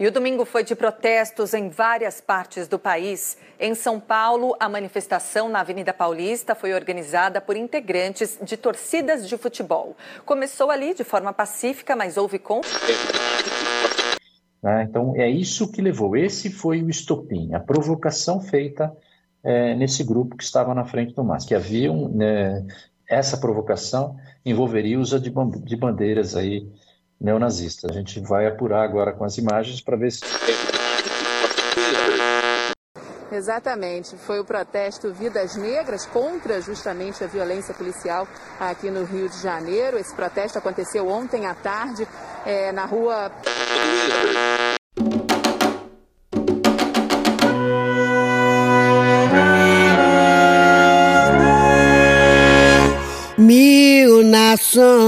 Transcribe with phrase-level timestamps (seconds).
[0.00, 3.36] E o domingo foi de protestos em várias partes do país.
[3.58, 9.36] Em São Paulo, a manifestação na Avenida Paulista foi organizada por integrantes de torcidas de
[9.36, 9.96] futebol.
[10.24, 13.12] Começou ali de forma pacífica, mas houve conflito.
[14.62, 14.86] Né?
[14.88, 16.16] Então, é isso que levou.
[16.16, 18.96] Esse foi o estopim, a provocação feita
[19.42, 22.64] é, nesse grupo que estava na frente do MAS, que havia um, né,
[23.08, 26.68] essa provocação envolveria uso de bandeiras aí
[27.20, 27.90] neonazistas.
[27.90, 30.20] A gente vai apurar agora com as imagens para ver se
[33.30, 34.16] Exatamente.
[34.16, 38.26] Foi o protesto Vidas Negras contra justamente a violência policial
[38.58, 39.98] aqui no Rio de Janeiro.
[39.98, 42.06] Esse protesto aconteceu ontem à tarde
[42.46, 43.30] é, na rua.
[53.36, 55.07] Mil nações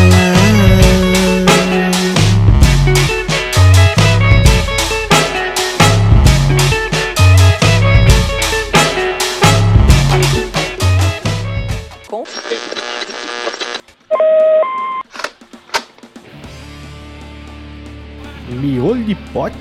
[19.33, 19.57] Pote?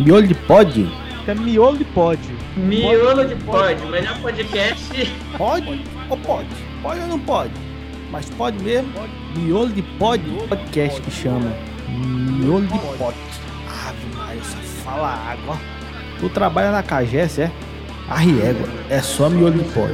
[0.00, 0.88] Miolo de pod?
[1.26, 2.18] É miolo de pod.
[2.56, 5.14] Miolo de pod, melhor podcast.
[5.36, 6.48] Pode ou pode?
[6.82, 7.52] Pode ou não pode?
[8.10, 8.90] Mas pode mesmo?
[9.36, 11.52] Miolo de pod, podcast que chama.
[11.88, 13.18] Miolo de pote.
[13.86, 15.58] Ave Maria, só fala água.
[16.18, 17.50] Tu trabalha na Cagés, é?
[18.08, 19.92] Arriégua, é só miolo de pod.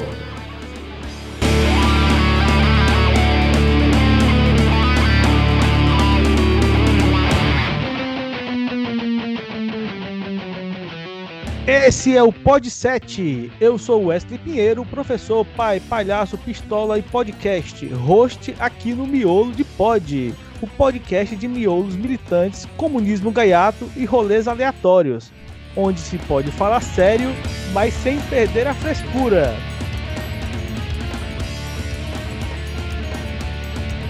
[11.67, 13.51] Esse é o Pod 7.
[13.58, 19.64] Eu sou Wesley Pinheiro, professor, pai, palhaço, pistola e podcast, host aqui no Miolo de
[19.64, 25.33] Pod, o podcast de miolos militantes, comunismo gaiato e rolês aleatórios,
[25.75, 27.30] onde se pode falar sério,
[27.73, 29.57] mas sem perder a frescura.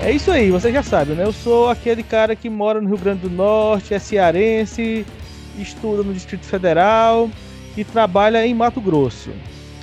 [0.03, 1.25] É isso aí, você já sabe, né?
[1.25, 5.07] Eu sou aquele cara que mora no Rio Grande do Norte, é cearense,
[5.57, 7.31] estuda no Distrito Federal
[7.77, 9.31] e trabalha em Mato Grosso.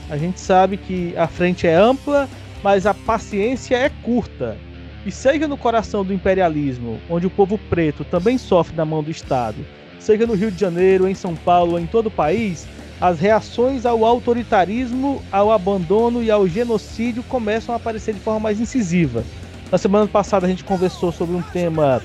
[0.10, 2.28] A gente sabe que a frente é ampla,
[2.64, 4.58] mas a paciência é curta.
[5.06, 9.10] E seja no coração do imperialismo, onde o povo preto também sofre na mão do
[9.10, 9.66] Estado,
[10.00, 12.68] seja no Rio de Janeiro, em São Paulo, em todo o país,
[13.00, 18.60] as reações ao autoritarismo, ao abandono e ao genocídio começam a aparecer de forma mais
[18.60, 19.24] incisiva.
[19.72, 22.00] Na semana passada a gente conversou sobre um tema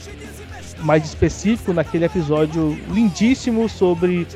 [0.81, 4.27] mais específico naquele episódio lindíssimo sobre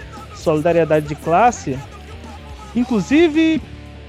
[0.40, 1.78] solidariedade de classe.
[2.74, 3.60] Inclusive,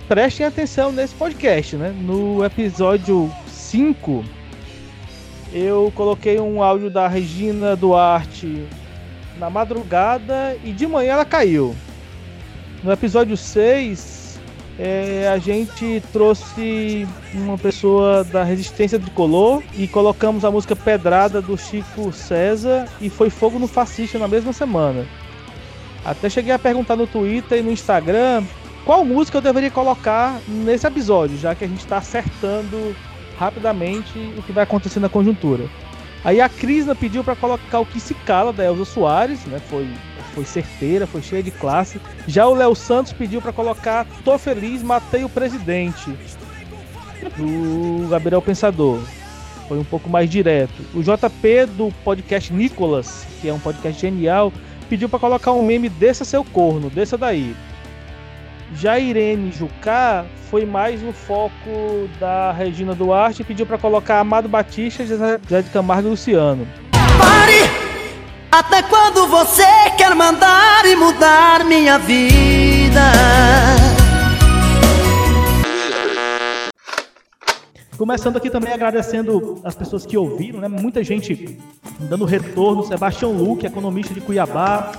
[0.07, 1.93] prestem atenção nesse podcast, né?
[2.01, 4.23] No episódio 5,
[5.53, 8.65] eu coloquei um áudio da Regina Duarte
[9.37, 11.75] na madrugada e de manhã ela caiu.
[12.83, 14.39] No episódio 6,
[14.79, 21.57] é, a gente trouxe uma pessoa da resistência tricolor e colocamos a música Pedrada do
[21.57, 25.05] Chico César e foi Fogo no Fascista na mesma semana.
[26.03, 28.43] Até cheguei a perguntar no Twitter e no Instagram
[28.85, 32.95] qual música eu deveria colocar nesse episódio, já que a gente está acertando
[33.37, 35.65] rapidamente o que vai acontecer na conjuntura.
[36.23, 39.59] Aí a Crisna pediu para colocar o Que Se Cala da Elza Soares, né?
[39.69, 39.87] Foi,
[40.35, 41.99] foi certeira, foi cheia de classe.
[42.27, 46.11] Já o Léo Santos pediu para colocar Tô Feliz, Matei o Presidente,
[47.37, 48.99] do Gabriel Pensador.
[49.67, 50.83] Foi um pouco mais direto.
[50.93, 54.53] O JP do podcast Nicolas, que é um podcast genial,
[54.91, 57.55] pediu para colocar um meme Desça seu corno, desça daí.
[58.75, 64.49] Já Irene Jucá foi mais no foco da Regina Duarte e pediu para colocar Amado
[64.49, 66.67] Batista, José de Camargo e Luciano.
[67.17, 67.71] Pare!
[68.51, 69.63] Até quando você
[69.97, 73.01] quer mandar e mudar minha vida?
[78.01, 80.67] Começando aqui também agradecendo as pessoas que ouviram, né?
[80.67, 81.59] Muita gente
[81.99, 82.83] dando retorno.
[82.83, 84.91] Sebastião Luque, economista de Cuiabá.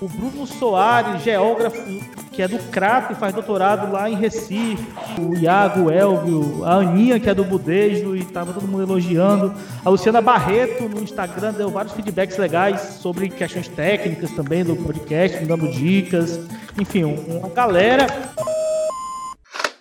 [0.00, 1.82] o Bruno Soares, geógrafo,
[2.30, 4.86] que é do CRAP, faz doutorado lá em Recife,
[5.18, 9.52] o Iago, Elvio, a Aninha, que é do Budejo, e tava todo mundo elogiando.
[9.84, 15.44] A Luciana Barreto, no Instagram, deu vários feedbacks legais sobre questões técnicas também do podcast,
[15.44, 16.38] dando dicas.
[16.78, 18.06] Enfim, uma galera.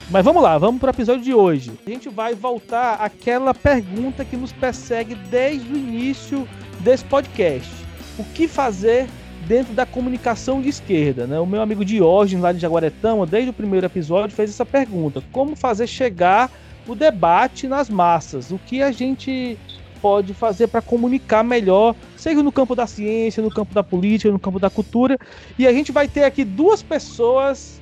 [0.10, 1.72] Mas vamos lá, vamos para o episódio de hoje.
[1.86, 6.48] A gente vai voltar àquela pergunta que nos persegue desde o início
[6.81, 7.72] desse podcast.
[8.19, 9.07] O que fazer
[9.48, 11.25] dentro da comunicação de esquerda.
[11.25, 11.40] Né?
[11.40, 15.56] O meu amigo Diógenes, lá de Jaguaretama, desde o primeiro episódio, fez essa pergunta: como
[15.56, 16.51] fazer chegar
[16.88, 18.51] o debate nas massas?
[18.51, 19.58] O que a gente
[20.00, 24.38] pode fazer para comunicar melhor, seja no campo da ciência, no campo da política, no
[24.38, 25.18] campo da cultura.
[25.58, 27.81] E a gente vai ter aqui duas pessoas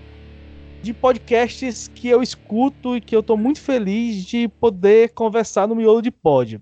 [0.84, 5.76] de podcasts que eu escuto e que eu estou muito feliz de poder conversar no
[5.76, 6.62] miolo de pod.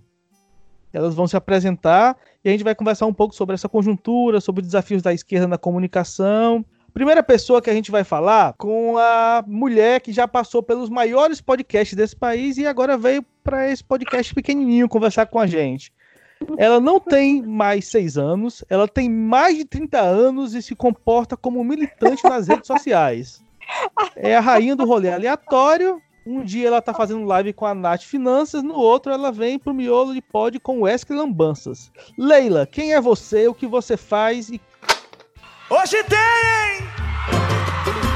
[0.93, 2.15] Elas vão se apresentar
[2.45, 5.57] e a gente vai conversar um pouco sobre essa conjuntura, sobre desafios da esquerda na
[5.57, 6.63] comunicação.
[6.93, 11.41] Primeira pessoa que a gente vai falar com a mulher que já passou pelos maiores
[11.41, 15.91] podcasts desse país e agora veio para esse podcast pequenininho conversar com a gente.
[16.59, 21.35] Ela não tem mais seis anos, ela tem mais de 30 anos e se comporta
[21.35, 23.41] como militante nas redes sociais.
[24.15, 28.03] É a rainha do rolê aleatório um dia ela tá fazendo live com a Nath
[28.03, 31.91] Finanças, no outro ela vem pro miolo de pod com Wesley Lambanças.
[32.17, 34.61] Leila, quem é você, o que você faz e.
[35.69, 38.10] Hoje tem!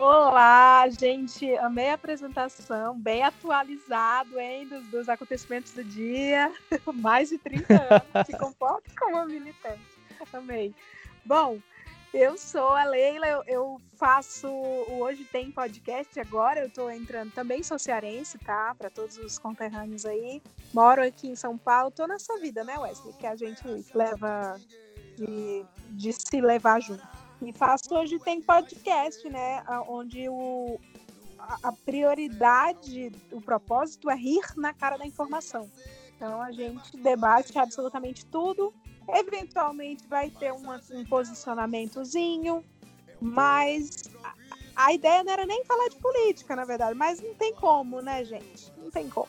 [0.00, 1.54] Olá, gente.
[1.58, 6.50] Amei a apresentação, bem atualizado, hein, dos, dos acontecimentos do dia.
[6.94, 9.84] Mais de 30 anos, se comporta como militante.
[10.32, 10.74] Amei.
[11.22, 11.58] Bom,
[12.14, 17.62] eu sou a Leila, eu, eu, faço Hoje Tem Podcast agora, eu estou entrando, também
[17.62, 18.74] sou cearense, tá?
[18.78, 20.40] Para todos os conterrâneos aí.
[20.72, 23.12] Moro aqui em São Paulo, tô nessa vida, né, Wesley?
[23.18, 23.62] Que a gente
[23.94, 24.58] leva
[25.18, 27.19] de, de se levar junto.
[27.42, 29.64] E faço Hoje Tem Podcast, né?
[29.88, 30.78] Onde o,
[31.38, 35.70] a prioridade, o propósito é rir na cara da informação.
[36.16, 38.74] Então a gente debate absolutamente tudo
[39.14, 42.64] Eventualmente vai ter um, um posicionamentozinho,
[43.20, 44.34] mas a,
[44.86, 48.24] a, ideia não era nem falar de política, na verdade, mas não tem como, né,
[48.24, 48.72] gente?
[48.76, 49.28] Não tem como.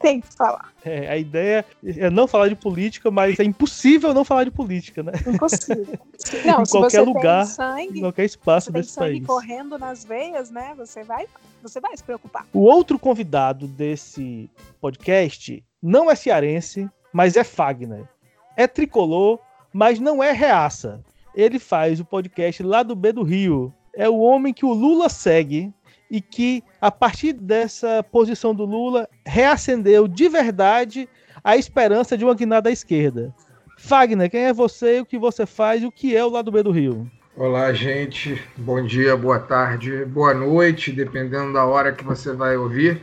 [0.00, 0.72] Tem que falar.
[0.84, 5.02] É, a ideia é não falar de política, mas é impossível não falar de política,
[5.02, 5.12] né?
[5.26, 5.98] Impossível.
[6.44, 9.26] Não, em qualquer lugar, sangue, em qualquer espaço desse país.
[9.26, 10.74] correndo nas veias, né?
[10.76, 11.26] Você vai,
[11.62, 12.46] você vai se preocupar.
[12.52, 14.50] O outro convidado desse
[14.80, 18.06] podcast não é cearense, mas é Fagner
[18.60, 19.38] é tricolor,
[19.72, 21.02] mas não é reaça.
[21.34, 23.72] Ele faz o podcast lá do B do Rio.
[23.94, 25.72] É o homem que o Lula segue
[26.10, 31.08] e que, a partir dessa posição do Lula, reacendeu de verdade
[31.44, 33.32] a esperança de uma guinada à esquerda.
[33.78, 36.62] Fagner, quem é você, o que você faz e o que é o lado B
[36.62, 37.10] do Rio?
[37.36, 38.42] Olá, gente.
[38.56, 43.02] Bom dia, boa tarde, boa noite, dependendo da hora que você vai ouvir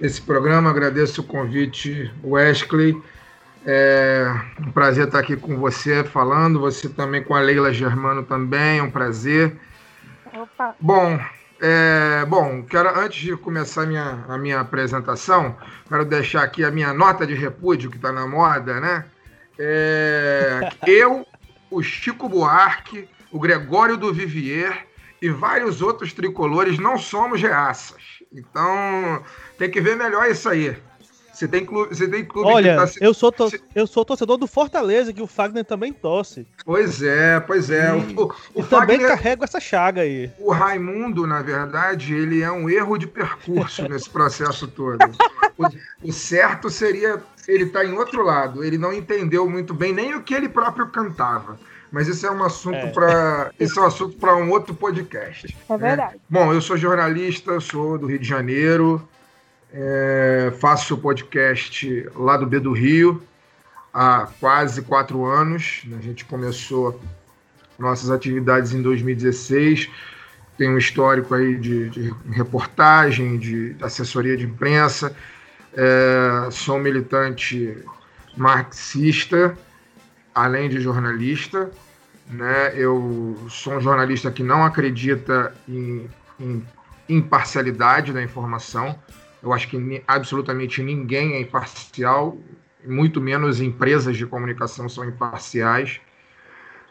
[0.00, 0.68] esse programa.
[0.68, 3.00] Agradeço o convite, Wesley.
[3.64, 4.26] É
[4.60, 8.82] um prazer estar aqui com você falando, você também com a Leila Germano também, é
[8.82, 9.56] um prazer.
[10.34, 10.74] Opa.
[10.80, 11.18] Bom,
[11.64, 15.56] é, bom, quero antes de começar a minha, a minha apresentação,
[15.88, 19.04] quero deixar aqui a minha nota de repúdio que está na moda, né?
[19.56, 21.24] É, eu,
[21.70, 24.88] o Chico Buarque, o Gregório do Vivier
[25.22, 28.02] e vários outros tricolores não somos reaças.
[28.32, 29.22] Então
[29.56, 30.76] tem que ver melhor isso aí.
[31.32, 32.92] Você tem clube, você tem clube Olha, tá...
[33.00, 33.50] eu, sou to...
[33.74, 36.46] eu sou torcedor do Fortaleza, que o Fagner também torce.
[36.64, 37.88] Pois é, pois é.
[37.88, 38.98] E, o, o, o Fagner...
[38.98, 40.30] também carrega essa chaga aí.
[40.38, 44.98] O Raimundo, na verdade, ele é um erro de percurso nesse processo todo.
[45.56, 48.62] O, o certo seria ele estar tá em outro lado.
[48.62, 51.58] Ele não entendeu muito bem nem o que ele próprio cantava.
[51.90, 52.86] Mas isso é um assunto é.
[52.86, 55.54] para isso é um assunto para um outro podcast.
[55.68, 56.14] É verdade.
[56.14, 56.20] Né?
[56.28, 59.06] Bom, eu sou jornalista, sou do Rio de Janeiro.
[59.74, 63.22] É, faço podcast lá do B do Rio
[63.92, 65.82] há quase quatro anos.
[65.98, 67.00] A gente começou
[67.78, 69.88] nossas atividades em 2016.
[70.58, 75.16] Tem um histórico aí de, de reportagem, de assessoria de imprensa.
[75.74, 77.76] É, sou militante
[78.36, 79.56] marxista,
[80.34, 81.70] além de jornalista.
[82.28, 82.72] Né?
[82.74, 86.62] Eu sou um jornalista que não acredita em, em
[87.08, 88.98] imparcialidade da informação.
[89.42, 92.38] Eu acho que absolutamente ninguém é imparcial,
[92.86, 96.00] muito menos empresas de comunicação são imparciais.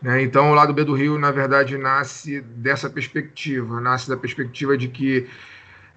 [0.01, 0.21] Né?
[0.23, 4.87] Então, o lado B do Rio, na verdade, nasce dessa perspectiva, nasce da perspectiva de
[4.87, 5.27] que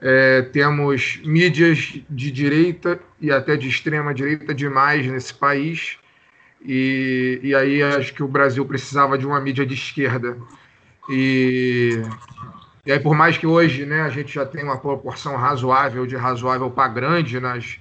[0.06, 1.78] É, temos mídias
[2.11, 5.96] de direita e até de extrema direita demais nesse país.
[6.61, 10.37] E, e aí acho que o Brasil precisava de uma mídia de esquerda.
[11.08, 12.02] E,
[12.86, 16.16] e aí, por mais que hoje né, a gente já tenha uma proporção razoável de
[16.16, 17.78] razoável para grande nas,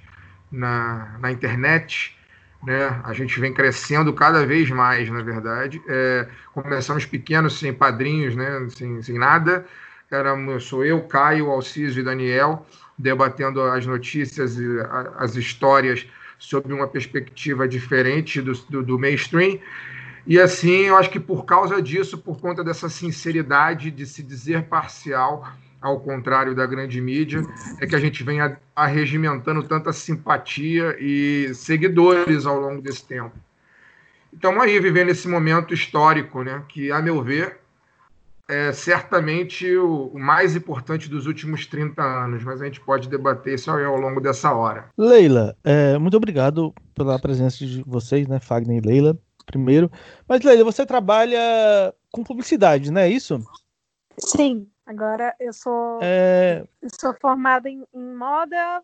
[0.50, 2.16] na, na internet,
[2.64, 3.00] né?
[3.04, 5.82] A gente vem crescendo cada vez mais, na verdade.
[5.86, 8.66] É, começamos pequenos, sem padrinhos, né?
[8.70, 9.66] sem, sem nada.
[10.10, 14.66] Era, sou eu, Caio, Alciso e Daniel, debatendo as notícias e
[15.18, 16.06] as histórias
[16.38, 19.58] sob uma perspectiva diferente do, do, do mainstream.
[20.26, 24.64] E assim, eu acho que por causa disso, por conta dessa sinceridade de se dizer
[24.64, 25.46] parcial,
[25.80, 27.42] ao contrário da grande mídia,
[27.78, 28.38] é que a gente vem
[28.74, 33.32] arregimentando tanta simpatia e seguidores ao longo desse tempo.
[34.32, 37.58] Estamos aí vivendo esse momento histórico, né, que, a meu ver,
[38.48, 43.70] é certamente o, mais importante dos últimos 30 anos, mas a gente pode debater isso
[43.70, 44.86] ao longo dessa hora.
[44.96, 49.90] Leila, é, muito obrigado pela presença de vocês, né, Fagner e Leila, primeiro.
[50.28, 53.42] Mas, Leila, você trabalha com publicidade, não é isso?
[54.18, 54.68] Sim.
[54.86, 56.62] Agora eu sou, é...
[57.00, 58.82] sou formada em, em, moda,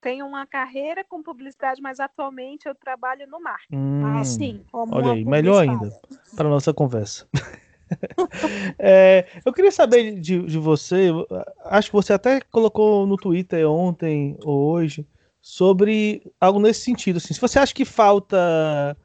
[0.00, 3.76] tenho uma carreira com publicidade, mas atualmente eu trabalho no marketing.
[3.76, 5.90] Hum, assim, olha aí, melhor ainda
[6.34, 7.28] para nossa conversa.
[8.78, 11.10] é, eu queria saber de, de você,
[11.66, 15.06] acho que você até colocou no Twitter ontem ou hoje
[15.42, 17.18] sobre algo nesse sentido.
[17.18, 18.96] Assim, se você acha que falta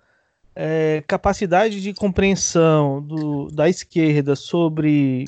[0.61, 5.23] é, capacidade de compreensão do, da esquerda sobre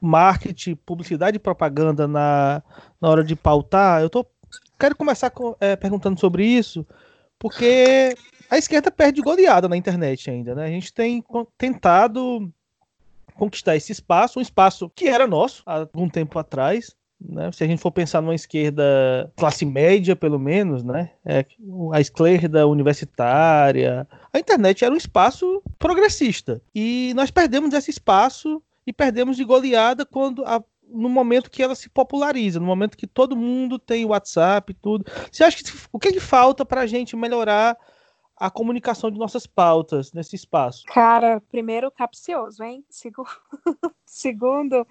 [0.00, 2.62] marketing, publicidade e propaganda na,
[2.98, 4.24] na hora de pautar, eu tô,
[4.80, 6.86] quero começar com, é, perguntando sobre isso,
[7.38, 8.16] porque
[8.48, 10.64] a esquerda perde goleada na internet ainda, né?
[10.64, 11.22] A gente tem
[11.58, 12.50] tentado
[13.34, 16.96] conquistar esse espaço, um espaço que era nosso há algum tempo atrás,
[17.28, 17.50] né?
[17.52, 21.10] Se a gente for pensar numa esquerda classe média, pelo menos, né?
[21.24, 21.44] É,
[21.92, 28.92] a esquerda universitária, a internet era um espaço progressista e nós perdemos esse espaço e
[28.92, 33.36] perdemos de goleada quando a, no momento que ela se populariza, no momento que todo
[33.36, 35.04] mundo tem WhatsApp e tudo.
[35.30, 37.76] Você acha que o que, é que falta para a gente melhorar
[38.36, 40.84] a comunicação de nossas pautas nesse espaço?
[40.86, 42.84] Cara, primeiro capcioso, hein?
[42.90, 43.28] Segundo,
[44.04, 44.86] segundo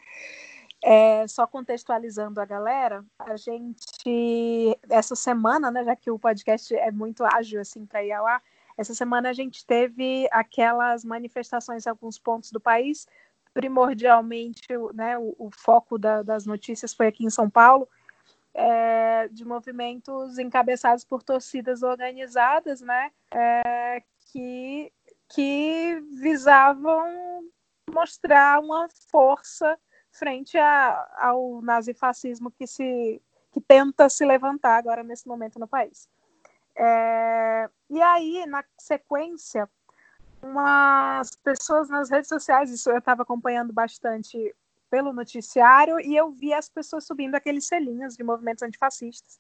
[0.84, 6.92] é, só contextualizando a galera, a gente essa semana, né, já que o podcast é
[6.92, 8.42] muito ágil assim para ir ao ar,
[8.78, 13.08] essa semana a gente teve aquelas manifestações em alguns pontos do país.
[13.54, 17.88] Primordialmente né, o, o foco da, das notícias foi aqui em São Paulo,
[18.54, 24.92] é, de movimentos encabeçados por torcidas organizadas, né, é, que,
[25.30, 27.44] que visavam
[27.94, 29.78] mostrar uma força
[30.12, 36.08] frente a, ao nazifascismo que se que tenta se levantar agora nesse momento no país.
[36.74, 39.70] É, e aí, na sequência,
[40.42, 44.56] umas pessoas nas redes sociais, isso eu estava acompanhando bastante
[44.90, 49.40] pelo noticiário, e eu vi as pessoas subindo aqueles selinhos de movimentos antifascistas,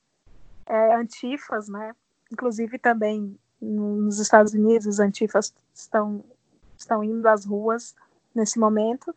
[0.66, 1.94] é, antifas, né?
[2.32, 6.24] Inclusive também nos Estados Unidos, os antifas estão,
[6.78, 7.96] estão indo às ruas
[8.34, 9.14] nesse momento.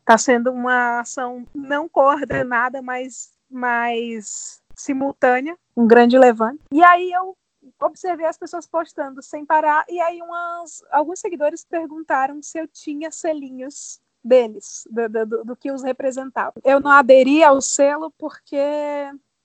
[0.00, 6.60] Está sendo uma ação não coordenada, mas mais simultânea, um grande levante.
[6.72, 7.36] E aí eu
[7.80, 13.10] observei as pessoas postando sem parar, e aí umas, alguns seguidores perguntaram se eu tinha
[13.10, 16.54] selinhos deles, do, do, do que os representava.
[16.64, 18.58] Eu não aderi ao selo porque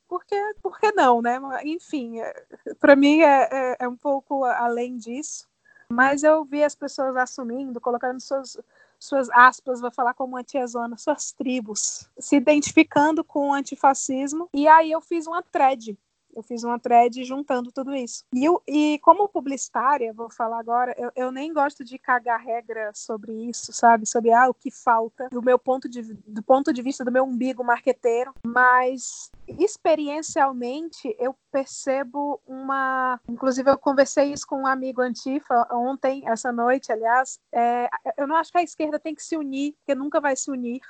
[0.07, 1.39] porque, porque não, né?
[1.63, 2.45] Enfim, é,
[2.79, 5.47] para mim é, é, é, um pouco além disso,
[5.89, 8.57] mas eu vi as pessoas assumindo, colocando suas,
[9.05, 14.91] suas aspas, vou falar como antiazona, suas tribos, se identificando com o antifascismo, e aí
[14.91, 15.97] eu fiz uma thread
[16.35, 18.23] eu fiz uma thread juntando tudo isso.
[18.33, 22.91] E, eu, e como publicitária, vou falar agora, eu, eu, nem gosto de cagar regra
[22.93, 24.05] sobre isso, sabe?
[24.05, 27.23] Sobre ah, o que falta, do meu ponto de, do ponto de vista do meu
[27.23, 33.19] umbigo marqueteiro, mas experiencialmente eu percebo uma.
[33.29, 37.39] Inclusive, eu conversei isso com um amigo antifa ontem, essa noite, aliás.
[37.53, 37.87] É,
[38.17, 40.81] eu não acho que a esquerda tem que se unir, porque nunca vai se unir.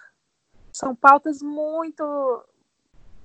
[0.74, 2.04] São pautas muito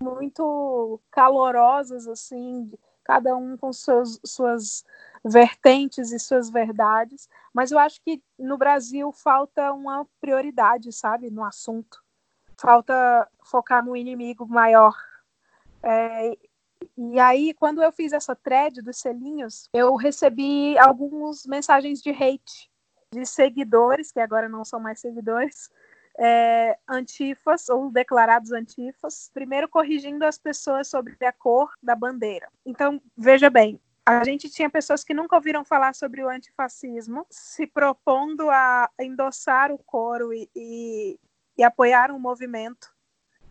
[0.02, 2.72] muito calorosas, assim,
[3.04, 4.84] cada um com suas, suas
[5.24, 11.44] vertentes e suas verdades, mas eu acho que no Brasil falta uma prioridade, sabe, no
[11.44, 12.02] assunto.
[12.56, 14.94] Falta focar no inimigo maior.
[15.82, 16.36] É,
[16.96, 22.70] e aí, quando eu fiz essa thread dos selinhos, eu recebi algumas mensagens de hate
[23.12, 25.68] de seguidores, que agora não são mais seguidores,
[26.20, 32.46] é, antifas ou declarados antifas, primeiro corrigindo as pessoas sobre a cor da bandeira.
[32.64, 37.66] Então, veja bem, a gente tinha pessoas que nunca ouviram falar sobre o antifascismo, se
[37.66, 41.18] propondo a endossar o coro e, e,
[41.56, 42.92] e apoiar um movimento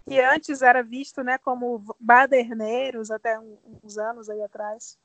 [0.07, 4.97] que antes era visto né, como baderneiros até uns anos aí atrás.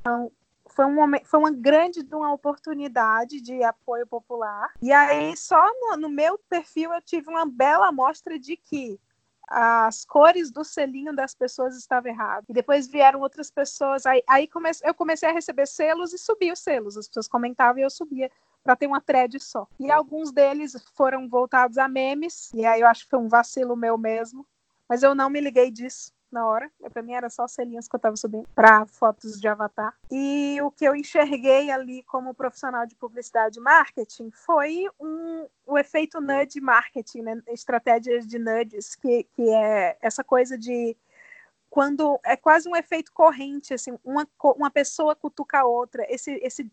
[0.00, 0.32] Então,
[0.66, 4.72] foi, um momento, foi uma grande uma oportunidade de apoio popular.
[4.80, 8.98] E aí, só no, no meu perfil, eu tive uma bela amostra de que
[9.46, 12.44] as cores do selinho das pessoas estavam erradas.
[12.48, 14.06] E depois vieram outras pessoas.
[14.06, 14.48] Aí, aí
[14.82, 16.96] eu comecei a receber selos e subi os selos.
[16.96, 18.30] As pessoas comentavam e eu subia
[18.62, 19.68] para ter uma thread só.
[19.78, 22.50] E alguns deles foram voltados a memes.
[22.54, 24.46] E aí eu acho que foi um vacilo meu mesmo.
[24.88, 26.70] Mas eu não me liguei disso na hora.
[26.92, 29.94] Para mim era só selinhos que eu estava subindo para fotos de avatar.
[30.10, 35.78] E o que eu enxerguei ali como profissional de publicidade e marketing foi um, o
[35.78, 37.42] efeito nudge marketing, né?
[37.48, 40.96] estratégias de nudges, que, que é essa coisa de
[41.74, 46.70] quando é quase um efeito corrente, assim, uma, uma pessoa cutuca a outra, esse, esse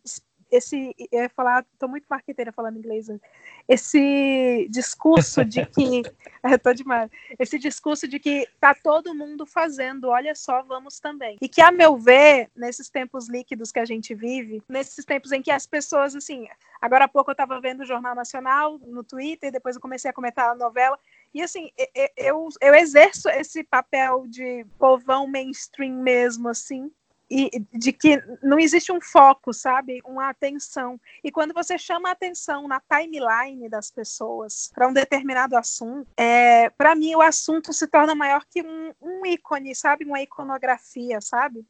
[0.51, 3.19] esse, eu ia falar, tô muito marqueteira falando inglês, né?
[3.67, 6.01] esse discurso de que,
[6.43, 11.37] é, tô demais, esse discurso de que tá todo mundo fazendo, olha só, vamos também.
[11.41, 15.41] E que, a meu ver, nesses tempos líquidos que a gente vive, nesses tempos em
[15.41, 16.47] que as pessoas, assim,
[16.81, 20.13] agora há pouco eu tava vendo o Jornal Nacional no Twitter, depois eu comecei a
[20.13, 20.99] comentar a novela,
[21.33, 21.71] e assim,
[22.17, 26.91] eu, eu exerço esse papel de povão mainstream mesmo, assim,
[27.31, 30.01] e de que não existe um foco, sabe?
[30.03, 30.99] Uma atenção.
[31.23, 36.69] E quando você chama a atenção na timeline das pessoas para um determinado assunto, é,
[36.71, 40.03] para mim o assunto se torna maior que um, um ícone, sabe?
[40.03, 41.65] Uma iconografia, sabe?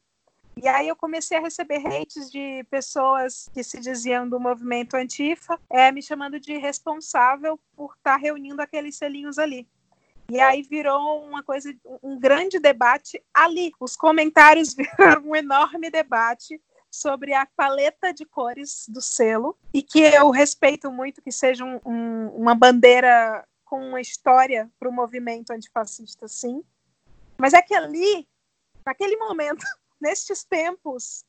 [0.60, 5.58] E aí eu comecei a receber hates de pessoas que se diziam do movimento Antifa,
[5.70, 9.66] é, me chamando de responsável por estar tá reunindo aqueles selinhos ali.
[10.32, 13.70] E aí virou uma coisa, um grande debate ali.
[13.78, 16.58] Os comentários viraram um enorme debate
[16.90, 21.78] sobre a paleta de cores do selo e que eu respeito muito que seja um,
[21.84, 26.64] um, uma bandeira com uma história para o movimento antifascista, sim.
[27.36, 28.26] Mas é que ali,
[28.86, 29.66] naquele momento,
[30.00, 31.26] nestes tempos,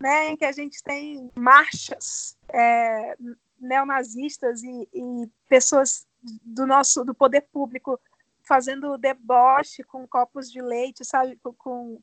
[0.00, 3.16] né, em que a gente tem marchas é,
[3.60, 6.04] neonazistas e, e pessoas
[6.42, 8.00] do nosso do poder público
[8.46, 12.00] fazendo deboche com copos de leite, sabe, com,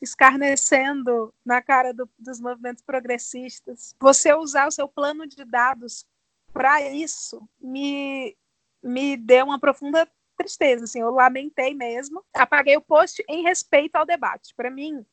[0.00, 3.96] escarnecendo na cara do, dos movimentos progressistas.
[3.98, 6.06] Você usar o seu plano de dados
[6.52, 8.36] para isso me
[8.82, 12.22] me deu uma profunda tristeza, assim, eu lamentei mesmo.
[12.32, 14.54] Apaguei o post em respeito ao debate.
[14.54, 15.04] Para mim,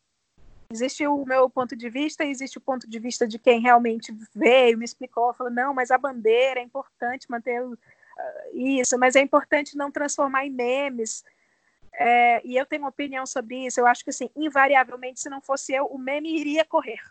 [0.70, 4.78] existe o meu ponto de vista, existe o ponto de vista de quem realmente veio,
[4.78, 7.62] me explicou, falou, não, mas a bandeira é importante manter
[8.54, 11.24] isso, mas é importante não transformar em memes.
[11.96, 13.80] É, e eu tenho uma opinião sobre isso.
[13.80, 17.02] Eu acho que, assim, invariavelmente, se não fosse eu, o meme iria correr.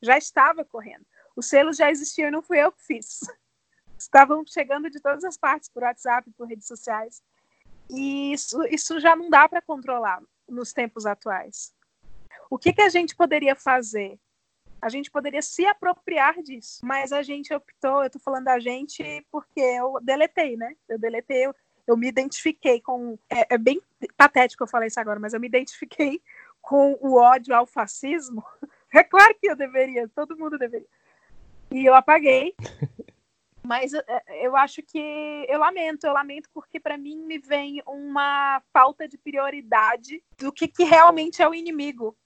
[0.00, 1.04] Já estava correndo.
[1.36, 3.20] Os selos já existiam, não fui eu que fiz.
[3.98, 7.22] Estavam chegando de todas as partes, por WhatsApp, por redes sociais.
[7.90, 11.74] E isso, isso já não dá para controlar nos tempos atuais.
[12.50, 14.18] O que, que a gente poderia fazer?
[14.80, 19.26] A gente poderia se apropriar disso, mas a gente optou, eu tô falando da gente
[19.30, 20.74] porque eu deletei, né?
[20.88, 21.54] Eu deletei, eu,
[21.86, 23.18] eu me identifiquei com.
[23.28, 23.80] É, é, bem
[24.16, 26.22] patético eu falar isso agora, mas eu me identifiquei
[26.62, 28.44] com o ódio ao fascismo.
[28.90, 30.88] É claro que eu deveria, todo mundo deveria.
[31.70, 32.54] E eu apaguei.
[33.62, 34.02] Mas é,
[34.40, 34.98] eu acho que
[35.46, 40.66] eu lamento, eu lamento porque para mim me vem uma falta de prioridade do que,
[40.66, 42.16] que realmente é o inimigo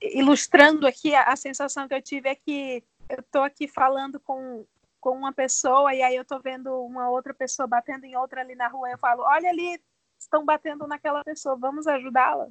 [0.00, 4.66] ilustrando aqui, a, a sensação que eu tive é que eu estou aqui falando com,
[5.00, 8.54] com uma pessoa e aí eu estou vendo uma outra pessoa batendo em outra ali
[8.54, 8.90] na rua.
[8.90, 9.80] Eu falo, olha ali,
[10.18, 12.48] estão batendo naquela pessoa, vamos ajudá-la.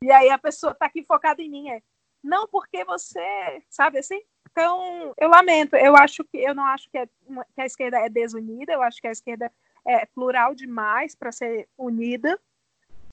[0.00, 1.80] E aí a pessoa está aqui focada em mim, é,
[2.22, 4.20] não porque você, sabe assim?
[4.50, 8.08] Então, eu lamento, eu acho que eu não acho que, é que a esquerda é
[8.08, 9.50] desunida, eu acho que a esquerda
[9.86, 12.38] é plural demais para ser unida,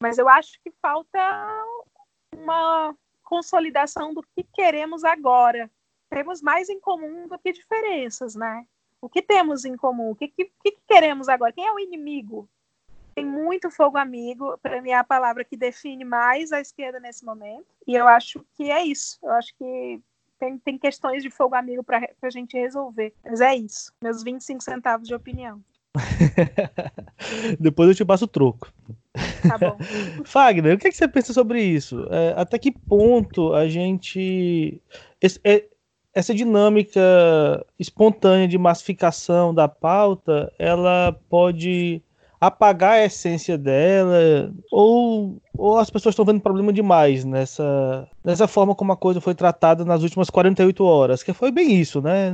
[0.01, 1.19] mas eu acho que falta
[2.35, 5.69] uma consolidação do que queremos agora.
[6.09, 8.65] Temos mais em comum do que diferenças, né?
[9.01, 10.11] O que temos em comum?
[10.11, 11.53] O que, que, que queremos agora?
[11.53, 12.49] Quem é o inimigo?
[13.15, 17.23] Tem muito fogo amigo, para mim é a palavra que define mais a esquerda nesse
[17.23, 17.67] momento.
[17.85, 19.19] E eu acho que é isso.
[19.21, 20.01] Eu acho que
[20.39, 23.13] tem, tem questões de fogo amigo para a gente resolver.
[23.23, 23.93] Mas é isso.
[24.01, 25.61] Meus 25 centavos de opinião.
[27.59, 28.71] Depois eu te passo o troco.
[29.47, 29.77] Tá bom.
[30.25, 32.07] Fagner, o que, é que, você pensa sobre isso?
[32.09, 34.81] É, até que ponto a gente.
[35.21, 35.65] Esse, é,
[36.13, 36.99] essa dinâmica
[37.77, 42.01] espontânea de massificação da pauta, ela pode
[42.39, 48.73] apagar a essência dela, ou, ou as pessoas estão vendo problema demais nessa, nessa forma
[48.73, 52.33] como a coisa foi tratada nas últimas 48 horas, que foi bem isso, né?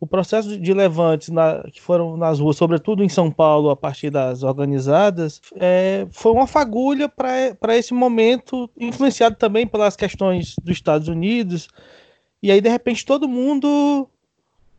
[0.00, 4.08] O processo de levantes na, que foram nas ruas, sobretudo em São Paulo, a partir
[4.08, 11.06] das organizadas, é, foi uma fagulha para esse momento, influenciado também pelas questões dos Estados
[11.06, 11.68] Unidos.
[12.42, 14.08] E aí, de repente, todo mundo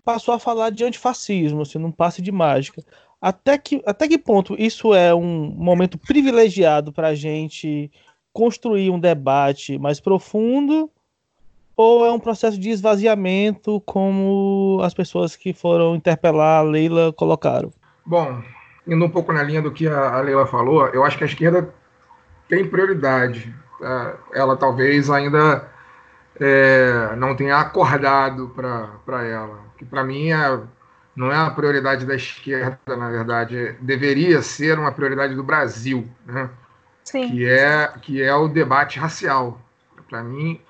[0.04, 2.84] passou a falar de antifascismo, assim, num passe de mágica.
[3.22, 7.92] Até que, até que ponto isso é um momento privilegiado para a gente
[8.34, 10.90] construir um debate mais profundo
[11.82, 17.72] ou é um processo de esvaziamento como as pessoas que foram interpelar a Leila colocaram?
[18.06, 18.42] Bom,
[18.88, 21.74] indo um pouco na linha do que a Leila falou, eu acho que a esquerda
[22.48, 23.54] tem prioridade.
[23.80, 24.16] Tá?
[24.34, 25.68] Ela talvez ainda
[26.40, 28.50] é, não tenha acordado
[29.06, 29.60] para ela.
[29.78, 30.60] Que para mim é
[31.16, 36.50] não é uma prioridade da esquerda, na verdade, deveria ser uma prioridade do Brasil, né?
[37.04, 37.30] Sim.
[37.30, 39.60] Que é que é o debate racial.
[40.10, 40.62] Para mim,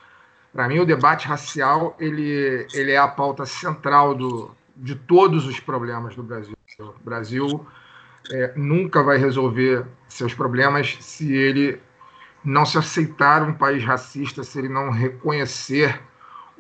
[0.53, 5.59] para mim o debate racial ele ele é a pauta central do de todos os
[5.59, 6.55] problemas do Brasil.
[6.79, 7.65] O Brasil
[8.31, 11.79] é, nunca vai resolver seus problemas se ele
[12.43, 16.01] não se aceitar um país racista, se ele não reconhecer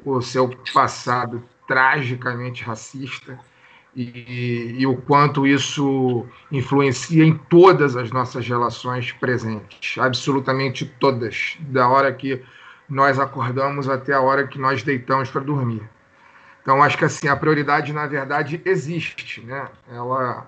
[0.05, 3.39] o seu passado tragicamente racista
[3.95, 11.89] e, e, o quanto isso influencia em todas as nossas relações presentes, absolutamente todas, da
[11.89, 12.41] hora que
[12.91, 15.81] nós acordamos até a hora que nós deitamos para dormir.
[16.61, 19.67] Então, acho que assim, a prioridade, na verdade, existe, né?
[19.89, 20.47] ela,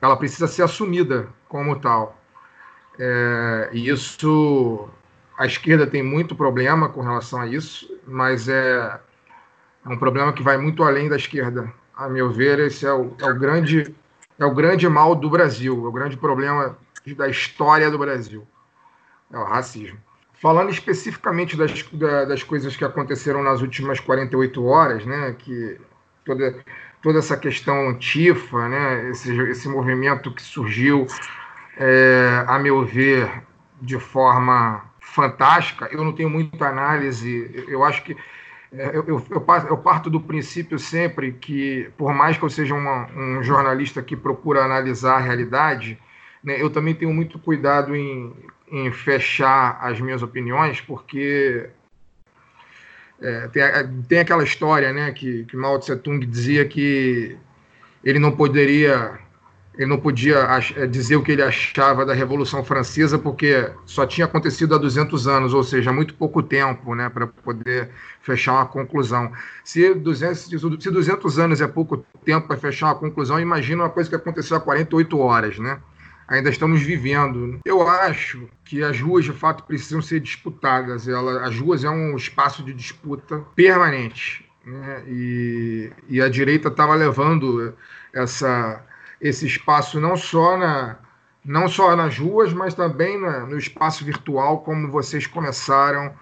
[0.00, 2.16] ela precisa ser assumida como tal.
[2.98, 4.88] É, e isso,
[5.38, 9.00] a esquerda tem muito problema com relação a isso, mas é,
[9.84, 13.14] é um problema que vai muito além da esquerda a meu ver, esse é o,
[13.18, 13.94] é o, grande,
[14.38, 16.78] é o grande mal do Brasil, é o grande problema
[17.16, 18.46] da história do Brasil,
[19.30, 19.98] é o racismo.
[20.40, 21.70] Falando especificamente das,
[22.26, 25.78] das coisas que aconteceram nas últimas 48 horas, né, que
[26.24, 26.64] toda,
[27.02, 31.06] toda essa questão antifa, né, esse, esse movimento que surgiu,
[31.76, 33.30] é, a meu ver,
[33.82, 38.16] de forma fantástica, eu não tenho muita análise, eu acho que
[38.72, 43.10] é, eu, eu, eu, parto do princípio sempre que, por mais que eu seja uma,
[43.14, 45.98] um jornalista que procura analisar a realidade,
[46.42, 48.34] né, eu também tenho muito cuidado em,
[48.70, 51.68] em fechar as minhas opiniões, porque
[53.20, 53.62] é, tem,
[54.08, 57.36] tem, aquela história né, que, que Mao Tse Tung dizia que
[58.04, 59.18] ele não poderia
[59.80, 64.26] ele não podia eh, dizer o que ele achava da Revolução Francesa, porque só tinha
[64.26, 67.88] acontecido há 200 anos, ou seja, muito pouco tempo né, para poder
[68.20, 69.32] fechar uma conclusão.
[69.64, 70.38] Se 200,
[70.82, 74.56] se 200 anos é pouco tempo para fechar uma conclusão, imagina uma coisa que aconteceu
[74.56, 75.58] há 48 horas.
[75.58, 75.80] Né?
[76.30, 77.58] Ainda estamos vivendo.
[77.64, 81.08] Eu acho que as ruas, de fato, precisam ser disputadas.
[81.08, 84.48] Ela, as ruas é um espaço de disputa permanente.
[84.64, 85.02] Né?
[85.08, 87.74] E, e a direita estava levando
[88.12, 88.86] essa
[89.20, 90.96] esse espaço não só na
[91.44, 96.14] não só nas ruas, mas também na, no espaço virtual, como vocês começaram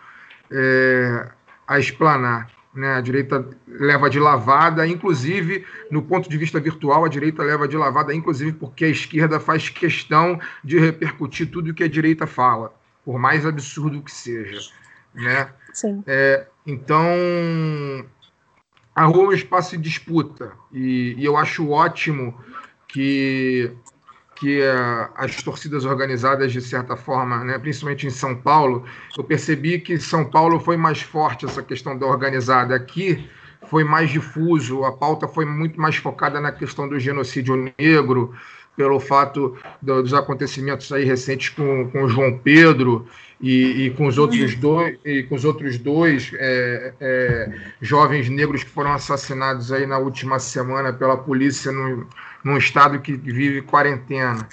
[0.50, 1.28] é,
[1.66, 2.48] a explanar.
[2.78, 2.94] Né?
[2.94, 7.76] A direita leva de lavada, inclusive, no ponto de vista virtual, a direita leva de
[7.76, 12.72] lavada, inclusive porque a esquerda faz questão de repercutir tudo o que a direita fala,
[13.04, 14.70] por mais absurdo que seja.
[15.12, 15.50] Né?
[15.72, 16.04] Sim.
[16.06, 17.04] É, então,
[18.94, 22.40] a rua é um espaço de disputa, e, e eu acho ótimo
[22.86, 23.72] que,
[24.38, 28.84] que uh, as torcidas organizadas, de certa forma, né, principalmente em São Paulo,
[29.16, 32.74] eu percebi que São Paulo foi mais forte essa questão da organizada.
[32.74, 33.28] Aqui
[33.68, 38.32] foi mais difuso, a pauta foi muito mais focada na questão do genocídio negro,
[38.76, 43.08] pelo fato do, dos acontecimentos aí recentes com, com João Pedro
[43.40, 48.62] e, e, com os outros dois, e com os outros dois é, é, jovens negros
[48.62, 52.06] que foram assassinados aí na última semana pela polícia no,
[52.48, 54.48] num estado que vive quarentena.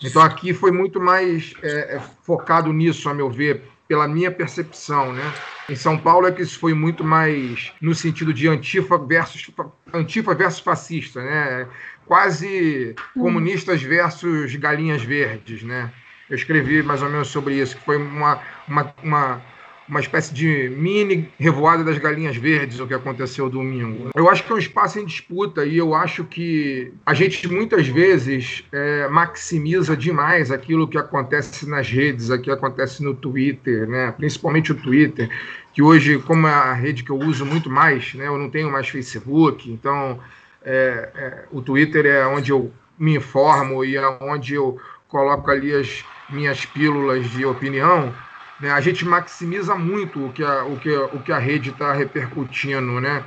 [0.00, 5.12] Então aqui foi muito mais é, é, focado nisso, a meu ver, pela minha percepção,
[5.12, 5.32] né?
[5.68, 9.50] Em São Paulo é que isso foi muito mais no sentido de antifa versus
[9.92, 11.68] antifa versus fascista, né?
[12.06, 15.92] Quase comunistas versus galinhas verdes, né?
[16.30, 19.42] Eu escrevi mais ou menos sobre isso, que foi uma, uma, uma
[19.88, 24.10] uma espécie de mini revoada das galinhas verdes, o que aconteceu domingo.
[24.14, 27.86] Eu acho que é um espaço em disputa e eu acho que a gente muitas
[27.86, 34.12] vezes é, maximiza demais aquilo que acontece nas redes, aquilo que acontece no Twitter, né?
[34.12, 35.28] principalmente o Twitter,
[35.72, 38.28] que hoje, como é a rede que eu uso muito mais, né?
[38.28, 40.18] eu não tenho mais Facebook, então
[40.64, 45.74] é, é, o Twitter é onde eu me informo e é onde eu coloco ali
[45.74, 48.14] as minhas pílulas de opinião
[48.62, 48.70] né?
[48.70, 53.00] A gente maximiza muito o que a, o que, o que a rede está repercutindo.
[53.00, 53.24] Né?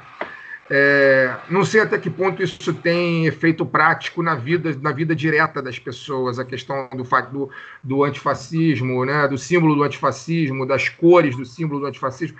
[0.70, 5.62] É, não sei até que ponto isso tem efeito prático na vida, na vida direta
[5.62, 7.50] das pessoas, a questão do, do,
[7.84, 9.28] do antifascismo, né?
[9.28, 12.38] do símbolo do antifascismo, das cores do símbolo do antifascismo.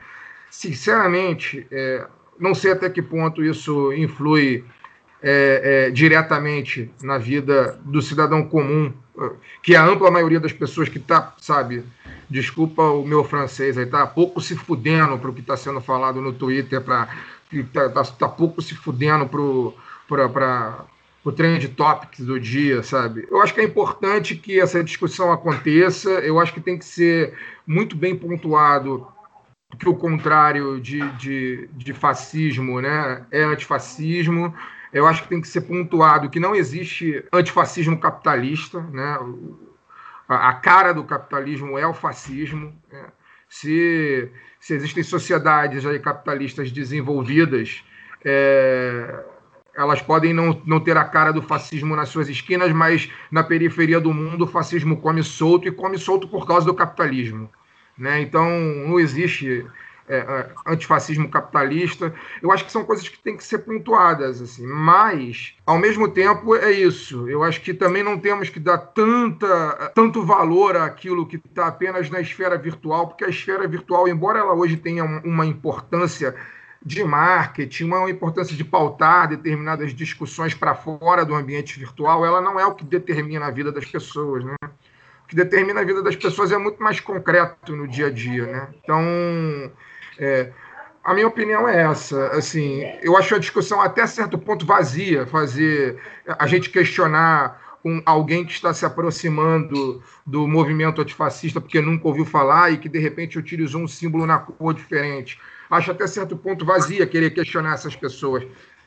[0.50, 2.08] Sinceramente, é,
[2.40, 4.64] não sei até que ponto isso influi
[5.22, 8.94] é, é, diretamente na vida do cidadão comum,
[9.62, 11.84] que é a ampla maioria das pessoas que está, sabe,
[12.30, 16.22] desculpa o meu francês aí, tá pouco se fudendo para o que está sendo falado
[16.22, 17.08] no Twitter, para
[17.72, 19.42] tá, tá, tá, pouco se fudendo para
[21.24, 23.28] o trend topics do dia, sabe?
[23.30, 27.34] Eu acho que é importante que essa discussão aconteça, eu acho que tem que ser
[27.66, 29.08] muito bem pontuado
[29.80, 34.54] que o contrário de, de, de fascismo né, é antifascismo.
[34.94, 39.20] Eu acho que tem que ser pontuado que não existe antifascismo capitalista, né?
[40.28, 42.74] A, cara do capitalismo é o fascismo.
[42.92, 43.06] Né?
[43.48, 47.84] Se, se existem sociedades capitalistas desenvolvidas,
[48.24, 49.24] é,
[49.76, 54.00] elas podem não, não ter a cara do fascismo nas suas esquinas, mas na periferia
[54.00, 57.50] do mundo o fascismo come solto e come solto por causa do capitalismo.
[57.98, 58.22] Né?
[58.22, 59.66] Então não existe
[60.08, 62.14] é, é, antifascismo capitalista.
[62.42, 64.66] Eu acho que são coisas que têm que ser pontuadas, assim.
[64.66, 67.28] Mas, ao mesmo tempo, é isso.
[67.28, 72.10] Eu acho que também não temos que dar tanta, tanto valor àquilo que está apenas
[72.10, 76.36] na esfera virtual, porque a esfera virtual, embora ela hoje tenha uma importância
[76.86, 82.60] de marketing, uma importância de pautar determinadas discussões para fora do ambiente virtual, ela não
[82.60, 84.56] é o que determina a vida das pessoas, né?
[84.64, 88.46] O que determina a vida das pessoas é muito mais concreto no dia a dia,
[88.46, 88.68] né?
[88.84, 89.02] Então,
[90.20, 90.52] é,
[91.04, 92.28] a minha opinião é essa.
[92.30, 98.44] Assim, eu acho a discussão até certo ponto vazia, fazer a gente questionar um, alguém
[98.44, 103.38] que está se aproximando do movimento antifascista porque nunca ouviu falar e que de repente
[103.38, 105.40] utilizou um símbolo na cor diferente.
[105.70, 108.46] Acho até certo ponto vazia querer questionar essas pessoas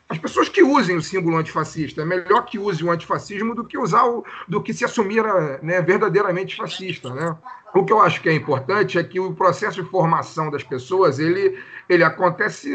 [0.09, 2.01] as pessoas que usem o símbolo antifascista.
[2.01, 5.23] É melhor que use o antifascismo do que usar o, do que se assumir
[5.63, 7.13] né, verdadeiramente fascista.
[7.13, 7.37] Né?
[7.75, 11.19] O que eu acho que é importante é que o processo de formação das pessoas
[11.19, 12.71] ele, ele acontece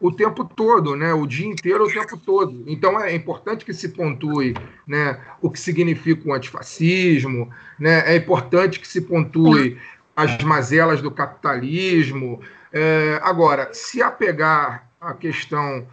[0.00, 1.14] o tempo todo, né?
[1.14, 2.64] o dia inteiro, o tempo todo.
[2.66, 4.54] Então é importante que se pontue
[4.86, 8.02] né, o que significa o antifascismo, né?
[8.06, 9.78] é importante que se pontue
[10.16, 12.40] as mazelas do capitalismo.
[12.72, 15.86] É, agora, se apegar à questão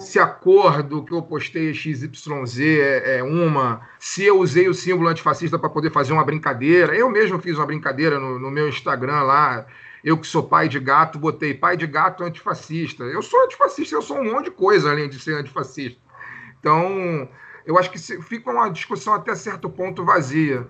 [0.00, 4.74] se a cor do que eu postei XYZ é, é uma, se eu usei o
[4.74, 6.94] símbolo antifascista para poder fazer uma brincadeira.
[6.94, 9.66] Eu mesmo fiz uma brincadeira no, no, meu Instagram lá.
[10.02, 13.04] Eu que sou pai de gato, botei pai de gato antifascista.
[13.04, 16.00] Eu sou antifascista, eu sou um monte de coisa além de ser antifascista.
[16.58, 17.28] Então,
[17.66, 20.66] eu acho que fica uma discussão até certo ponto vazia.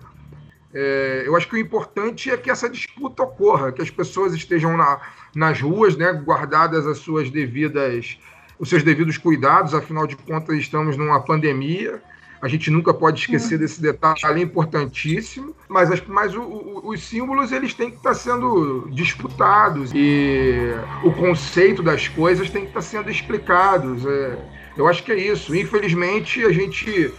[0.73, 4.77] É, eu acho que o importante é que essa disputa ocorra, que as pessoas estejam
[4.77, 5.01] na,
[5.35, 8.17] nas ruas, né, guardadas as suas devidas
[8.61, 11.99] os seus devidos cuidados, afinal de contas, estamos numa pandemia.
[12.39, 17.73] A gente nunca pode esquecer desse detalhe importantíssimo, mas, mas o, o, os símbolos eles
[17.73, 24.05] têm que estar sendo disputados e o conceito das coisas tem que estar sendo explicados.
[24.05, 24.37] É,
[24.77, 25.55] eu acho que é isso.
[25.55, 27.11] Infelizmente, a gente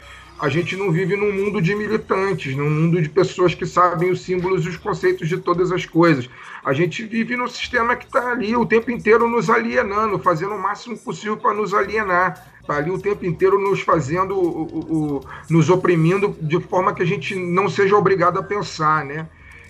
[0.43, 4.23] a gente não vive num mundo de militantes, num mundo de pessoas que sabem os
[4.23, 6.29] símbolos e os conceitos de todas as coisas.
[6.65, 10.61] A gente vive num sistema que está ali o tempo inteiro nos alienando, fazendo o
[10.61, 12.45] máximo possível para nos alienar.
[12.61, 17.03] Está ali o tempo inteiro nos fazendo, o, o, o, nos oprimindo de forma que
[17.03, 19.29] a gente não seja obrigado a pensar, né?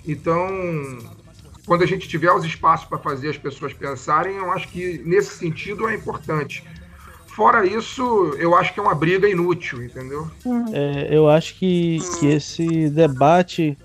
[0.09, 0.49] Então,
[1.67, 5.37] quando a gente tiver os espaços para fazer as pessoas pensarem, eu acho que nesse
[5.37, 6.65] sentido é importante.
[7.35, 10.31] Fora isso, eu acho que é uma briga inútil, entendeu?
[10.73, 13.77] É, eu acho que, que esse debate,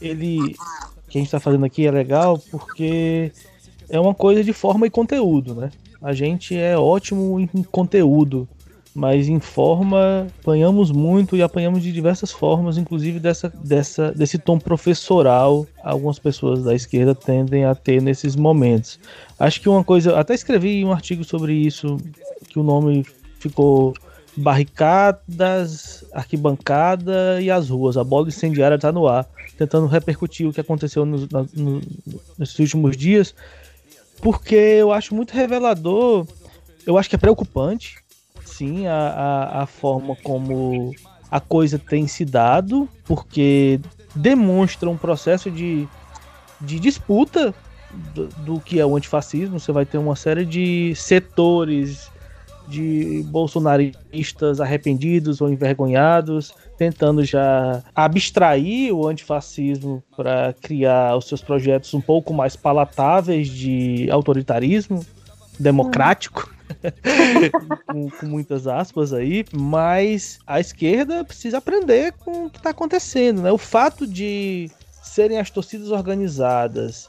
[0.00, 0.54] ele
[1.08, 3.32] que a gente está fazendo aqui é legal porque
[3.88, 5.70] é uma coisa de forma e conteúdo, né?
[6.00, 8.48] A gente é ótimo em conteúdo,
[8.94, 14.58] mas em forma apanhamos muito e apanhamos de diversas formas, inclusive dessa, dessa, desse tom
[14.58, 15.66] professoral.
[15.82, 18.98] Algumas pessoas da esquerda tendem a ter nesses momentos.
[19.38, 21.96] Acho que uma coisa, até escrevi um artigo sobre isso
[22.48, 23.06] que o nome
[23.38, 23.94] ficou
[24.36, 27.96] barricadas, arquibancada e as ruas.
[27.96, 29.26] A bola incendiária está no ar,
[29.56, 31.80] tentando repercutir o que aconteceu no, no,
[32.38, 33.34] nesses últimos dias,
[34.20, 36.26] porque eu acho muito revelador,
[36.86, 37.99] eu acho que é preocupante,
[38.60, 40.94] sim, a, a, a forma como
[41.30, 43.80] a coisa tem se dado, porque
[44.14, 45.88] demonstra um processo de,
[46.60, 47.54] de disputa
[48.14, 49.58] do, do, que é o antifascismo.
[49.58, 52.10] Você vai ter uma série de setores
[52.68, 61.94] de bolsonaristas arrependidos ou envergonhados, tentando já abstrair o antifascismo para criar os seus projetos
[61.94, 65.04] um pouco mais palatáveis de autoritarismo
[65.58, 66.59] democrático.
[67.86, 73.42] com, com, muitas aspas aí, mas a esquerda precisa aprender com o que está acontecendo,
[73.42, 73.52] né?
[73.52, 74.70] O fato de
[75.02, 77.08] serem as torcidas organizadas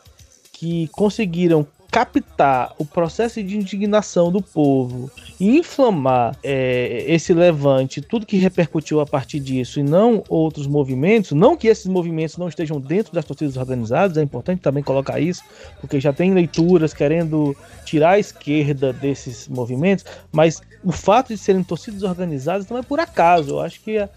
[0.52, 8.26] que conseguiram captar o processo de indignação do povo e inflamar é, esse levante, tudo
[8.26, 12.80] que repercutiu a partir disso, e não outros movimentos, não que esses movimentos não estejam
[12.80, 15.44] dentro das torcidas organizadas, é importante também colocar isso,
[15.82, 21.64] porque já tem leituras querendo tirar a esquerda desses movimentos, mas o fato de serem
[21.64, 24.08] torcidas organizadas não é por acaso, eu acho que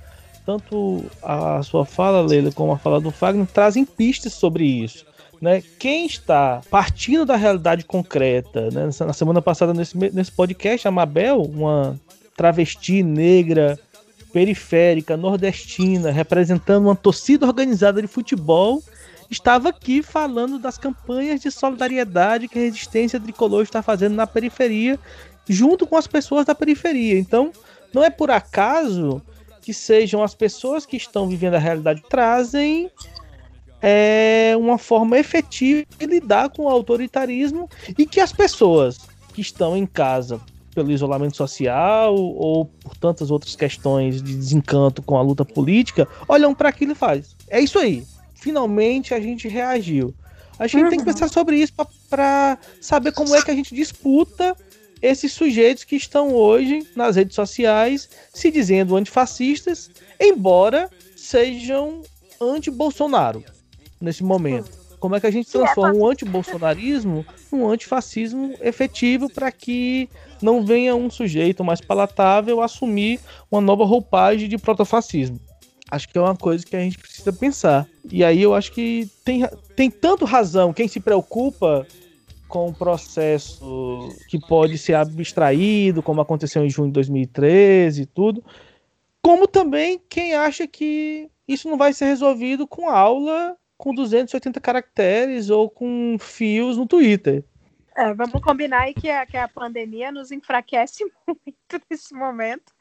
[0.46, 5.04] tanto a sua fala, Leila, como a fala do Fagner trazem pistas sobre isso.
[5.44, 5.62] Né?
[5.78, 8.88] Quem está partindo da realidade concreta, né?
[9.00, 12.00] na semana passada nesse, nesse podcast, a Mabel, uma
[12.34, 13.78] travesti negra,
[14.32, 18.82] periférica, nordestina, representando uma torcida organizada de futebol,
[19.30, 24.98] estava aqui falando das campanhas de solidariedade que a resistência tricolor está fazendo na periferia,
[25.46, 27.18] junto com as pessoas da periferia.
[27.18, 27.52] Então,
[27.92, 29.20] não é por acaso
[29.60, 32.90] que sejam as pessoas que estão vivendo a realidade trazem
[33.86, 37.68] é uma forma efetiva de lidar com o autoritarismo
[37.98, 38.98] e que as pessoas
[39.34, 40.40] que estão em casa
[40.74, 46.54] pelo isolamento social ou por tantas outras questões de desencanto com a luta política, olham
[46.54, 47.36] para aquilo e faz.
[47.48, 48.04] É isso aí.
[48.34, 50.14] Finalmente a gente reagiu.
[50.58, 50.88] A gente uhum.
[50.88, 51.12] tem que uhum.
[51.12, 51.74] pensar sobre isso
[52.08, 54.56] para saber como é que a gente disputa
[55.02, 62.00] esses sujeitos que estão hoje nas redes sociais se dizendo antifascistas, embora sejam
[62.40, 63.44] anti-Bolsonaro
[64.04, 64.70] nesse momento?
[65.00, 70.08] Como é que a gente transforma o anti-bolsonarismo num antifascismo efetivo para que
[70.40, 75.38] não venha um sujeito mais palatável assumir uma nova roupagem de protofascismo?
[75.90, 77.86] Acho que é uma coisa que a gente precisa pensar.
[78.10, 81.86] E aí eu acho que tem, tem tanto razão quem se preocupa
[82.48, 88.44] com o processo que pode ser abstraído, como aconteceu em junho de 2013 e tudo,
[89.20, 95.50] como também quem acha que isso não vai ser resolvido com aula com 280 caracteres
[95.50, 97.44] ou com fios no Twitter.
[97.96, 102.72] É, vamos combinar aí que a, que a pandemia nos enfraquece muito nesse momento,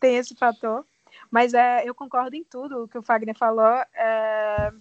[0.00, 0.84] tem esse fator.
[1.30, 3.82] Mas é, eu concordo em tudo que o Fagner falou.
[3.94, 4.72] É,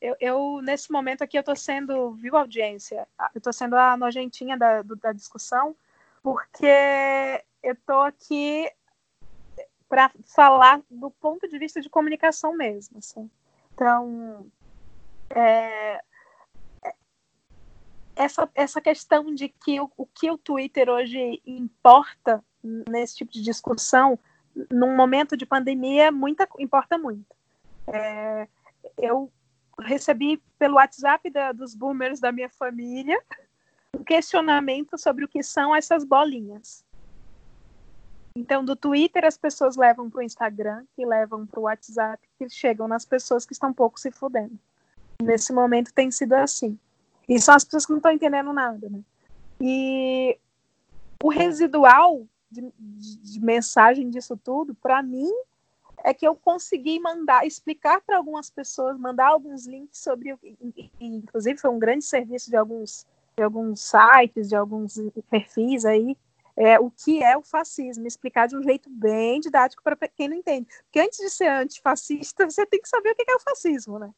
[0.00, 3.06] eu, eu, nesse momento aqui, eu estou sendo, viu, audiência?
[3.34, 5.74] Eu estou sendo a nojentinha da, do, da discussão,
[6.22, 6.66] porque
[7.62, 8.70] eu estou aqui
[9.88, 12.98] para falar do ponto de vista de comunicação mesmo.
[12.98, 13.30] Assim.
[13.74, 14.46] Então,
[15.30, 16.00] é,
[16.84, 16.94] é,
[18.16, 23.42] essa, essa questão de que o, o que o Twitter hoje importa nesse tipo de
[23.42, 24.18] discussão,
[24.70, 27.36] num momento de pandemia, muita, importa muito.
[27.86, 28.48] É,
[28.96, 29.30] eu
[29.80, 33.22] recebi pelo WhatsApp da, dos boomers da minha família
[33.94, 36.84] um questionamento sobre o que são essas bolinhas.
[38.36, 42.48] Então, do Twitter as pessoas levam para o Instagram, que levam para o WhatsApp, que
[42.50, 44.58] chegam nas pessoas que estão pouco se fudendo
[45.22, 46.78] nesse momento tem sido assim.
[47.28, 49.00] E são as pessoas que não estão entendendo nada, né?
[49.60, 50.38] E
[51.22, 55.30] o residual de, de, de mensagem disso tudo, para mim,
[56.04, 60.36] é que eu consegui mandar, explicar para algumas pessoas, mandar alguns links sobre,
[61.00, 66.16] inclusive foi um grande serviço de alguns, de alguns sites, de alguns perfis aí,
[66.56, 70.36] é, o que é o fascismo, explicar de um jeito bem didático para quem não
[70.36, 70.66] entende.
[70.84, 74.10] Porque antes de ser antifascista, você tem que saber o que é o fascismo, né?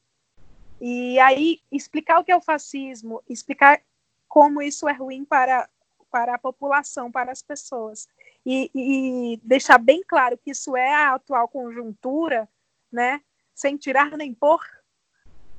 [0.80, 3.80] E aí, explicar o que é o fascismo, explicar
[4.26, 5.68] como isso é ruim para,
[6.10, 8.08] para a população, para as pessoas.
[8.46, 12.48] E, e deixar bem claro que isso é a atual conjuntura,
[12.90, 13.20] né?
[13.54, 14.60] Sem tirar nem pôr.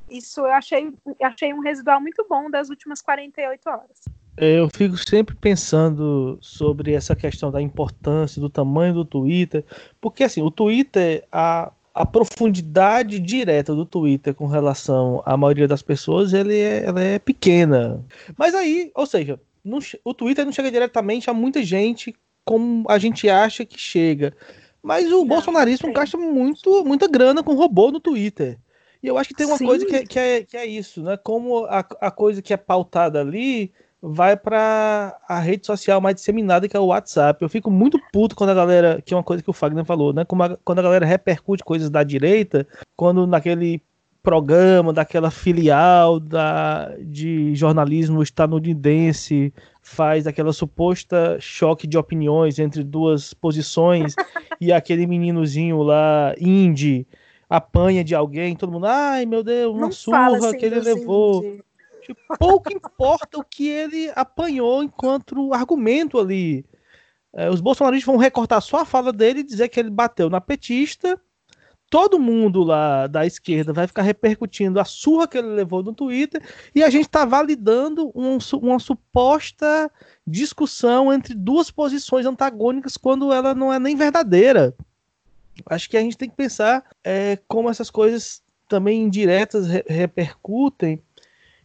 [0.10, 4.02] Isso eu achei, achei um residual muito bom das últimas 48 horas.
[4.38, 9.64] Eu fico sempre pensando sobre essa questão da importância do tamanho do Twitter,
[10.00, 15.82] porque assim, o Twitter, a, a profundidade direta do Twitter com relação à maioria das
[15.82, 18.04] pessoas, ele é, ela é pequena.
[18.38, 22.97] Mas aí, ou seja, não, o Twitter não chega diretamente a muita gente como a
[22.97, 24.36] gente acha que chega.
[24.82, 28.58] Mas o não, bolsonarismo não gasta muito, muita grana com robô no Twitter.
[29.04, 29.65] E eu acho que tem uma Sim.
[29.65, 31.17] coisa que, é, que, é, que é isso, né?
[31.17, 33.71] Como a, a coisa que é pautada ali
[34.02, 37.41] vai para a rede social mais disseminada que é o WhatsApp.
[37.41, 40.12] Eu fico muito puto quando a galera, que é uma coisa que o Fagner falou,
[40.12, 40.23] né?
[40.23, 43.81] A, quando a galera repercute coisas da direita, quando naquele
[44.23, 53.33] programa daquela filial da, de jornalismo estadunidense faz aquela suposta choque de opiniões entre duas
[53.33, 54.13] posições
[54.62, 57.08] e aquele meninozinho lá, indie,
[57.49, 61.60] apanha de alguém, todo mundo, ai meu Deus, uma Não surra assim que ele levou.
[62.02, 66.65] Tipo, pouco importa o que ele apanhou enquanto argumento ali.
[67.33, 70.41] É, os bolsonaristas vão recortar só a fala dele e dizer que ele bateu na
[70.41, 71.19] petista
[71.91, 76.41] todo mundo lá da esquerda vai ficar repercutindo a surra que ele levou no Twitter
[76.73, 79.91] e a gente está validando um, uma suposta
[80.25, 84.73] discussão entre duas posições antagônicas quando ela não é nem verdadeira.
[85.65, 91.04] Acho que a gente tem que pensar é, como essas coisas também indiretas re repercutem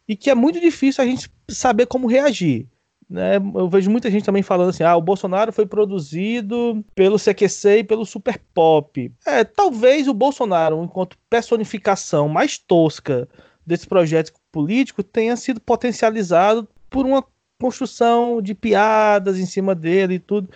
[0.08, 2.66] e que é muito difícil a gente saber como reagir.
[3.08, 3.36] Né?
[3.36, 7.84] Eu vejo muita gente também falando assim: ah, o Bolsonaro foi produzido pelo CQC e
[7.84, 9.12] pelo Super Pop.
[9.24, 13.28] É, talvez o Bolsonaro, enquanto personificação mais tosca
[13.64, 17.24] desse projeto político, tenha sido potencializado por uma
[17.60, 20.48] construção de piadas em cima dele e tudo.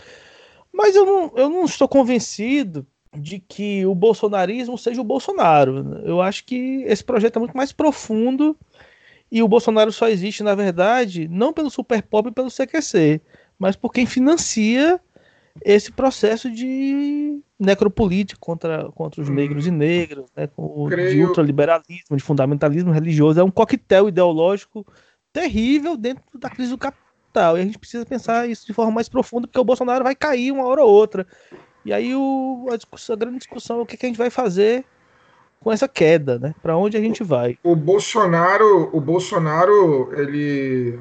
[0.72, 2.86] Mas eu não, eu não estou convencido
[3.16, 6.00] de que o bolsonarismo seja o Bolsonaro.
[6.04, 8.56] Eu acho que esse projeto é muito mais profundo
[9.30, 13.20] e o Bolsonaro só existe, na verdade, não pelo Super Pop e pelo CQC,
[13.58, 15.00] mas por quem financia
[15.64, 19.34] esse processo de necropolítica contra, contra os hum.
[19.34, 20.48] negros e negras, né,
[20.88, 21.10] Creio...
[21.10, 23.40] de ultraliberalismo, de fundamentalismo religioso.
[23.40, 24.86] É um coquetel ideológico
[25.32, 27.56] terrível dentro da crise do capital.
[27.56, 30.50] E a gente precisa pensar isso de forma mais profunda, porque o Bolsonaro vai cair
[30.50, 31.26] uma hora ou outra.
[31.84, 34.30] E aí o, a, discussão, a grande discussão é o que, que a gente vai
[34.30, 34.84] fazer
[35.62, 36.54] com essa queda, né?
[36.62, 37.58] Para onde a gente vai?
[37.62, 40.98] O Bolsonaro, o Bolsonaro, ele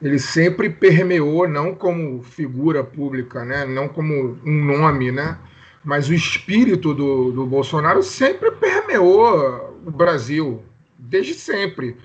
[0.00, 3.64] ele sempre permeou não como figura pública, né?
[3.64, 5.38] Não como um nome, né?
[5.84, 10.62] Mas o espírito do, do Bolsonaro sempre permeou o Brasil,
[10.98, 11.96] desde sempre.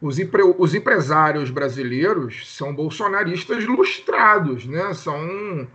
[0.00, 4.92] Os, empre, os empresários brasileiros são bolsonaristas lustrados, né?
[4.94, 5.66] São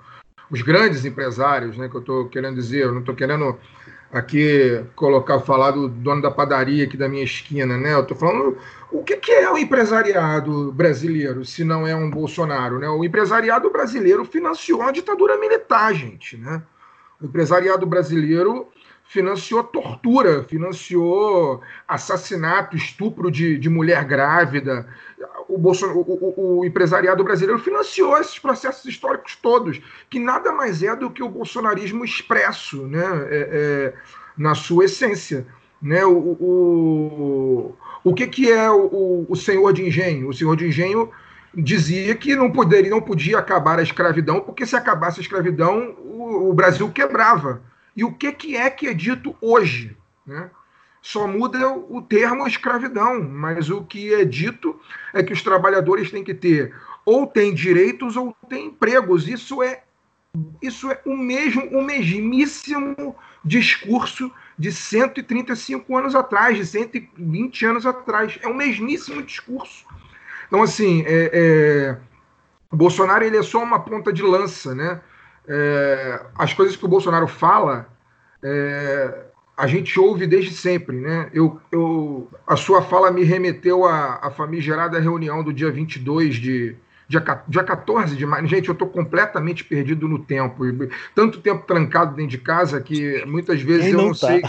[0.50, 1.90] os grandes empresários, né?
[1.90, 2.84] Que eu estou querendo dizer.
[2.84, 3.58] Eu não estou querendo
[4.16, 7.94] aqui colocar, falar do dono da padaria aqui da minha esquina, né?
[7.94, 8.58] Eu estou falando
[8.90, 12.88] o que, que, é o empresariado brasileiro, se não é um Bolsonaro, né?
[12.88, 16.64] O empresariado brasileiro financiou a ditadura militar, gente, né?
[17.22, 18.70] O empresariado brasileiro
[19.08, 24.88] financiou tortura, financiou assassinato, estupro de, de mulher grávida.
[25.48, 29.80] O, Bolsonaro, o, o, o, empresariado brasileiro financiou esses processos históricos todos,
[30.10, 33.94] que nada mais é do que o bolsonarismo expresso né, é, é,
[34.38, 35.46] na sua essência.
[35.82, 36.04] Né?
[36.04, 40.28] O, o, o que, que é o, o senhor de engenho?
[40.30, 41.12] O senhor de engenho
[41.54, 46.50] dizia que não poderia, não podia acabar a escravidão, porque se acabasse a escravidão, o,
[46.50, 47.62] o Brasil quebrava.
[47.96, 49.96] E o que, que é que é dito hoje?
[50.26, 50.50] Né?
[51.02, 54.80] Só muda o termo escravidão, mas o que é dito
[55.14, 56.76] é que os trabalhadores têm que ter
[57.06, 59.28] ou têm direitos ou têm empregos.
[59.28, 59.84] Isso é
[60.62, 68.38] isso é o mesmo, o mesmíssimo discurso de 135 anos atrás, de 120 anos atrás.
[68.42, 69.86] É o mesmíssimo discurso.
[70.48, 71.98] Então, assim, é, é,
[72.72, 75.02] Bolsonaro ele é só uma ponta de lança, né?
[75.48, 77.88] É, as coisas que o Bolsonaro fala,
[78.44, 79.26] é,
[79.58, 80.98] a gente ouve desde sempre.
[80.98, 81.30] Né?
[81.34, 86.76] Eu, eu, a sua fala me remeteu à, à famigerada reunião do dia 22 de.
[87.08, 88.48] Dia, dia 14 de maio.
[88.48, 90.64] Gente, eu estou completamente perdido no tempo.
[91.14, 94.26] Tanto tempo trancado dentro de casa que muitas vezes Quem eu não, não tá?
[94.26, 94.42] sei.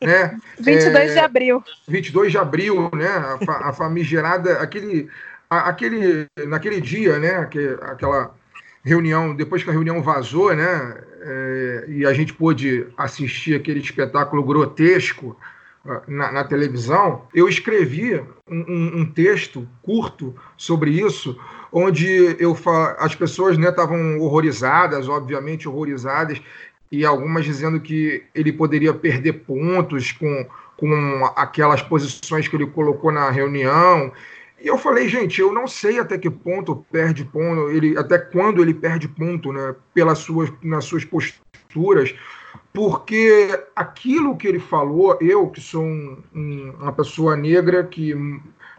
[0.00, 0.38] Né?
[0.58, 1.62] 22 é, de abril.
[1.86, 3.08] 22 de abril, né?
[3.46, 4.54] A, a famigerada.
[4.54, 5.06] Aquele,
[5.50, 7.36] a, aquele, naquele dia, né?
[7.82, 8.34] aquela
[8.82, 14.42] reunião, depois que a reunião vazou, né, é, e a gente pôde assistir aquele espetáculo
[14.42, 15.36] grotesco
[15.84, 21.38] uh, na, na, televisão, eu escrevi um, um, texto curto sobre isso,
[21.72, 22.56] onde eu
[22.98, 26.40] as pessoas estavam né, horrorizadas, obviamente horrorizadas,
[26.90, 33.12] e algumas dizendo que ele poderia perder pontos com, com aquelas posições que ele colocou
[33.12, 34.12] na reunião
[34.60, 38.60] e eu falei, gente, eu não sei até que ponto perde ponto, ele, até quando
[38.60, 42.14] ele perde ponto, né, pelas suas, nas suas posturas,
[42.72, 48.14] porque aquilo que ele falou, eu que sou um, um, uma pessoa negra que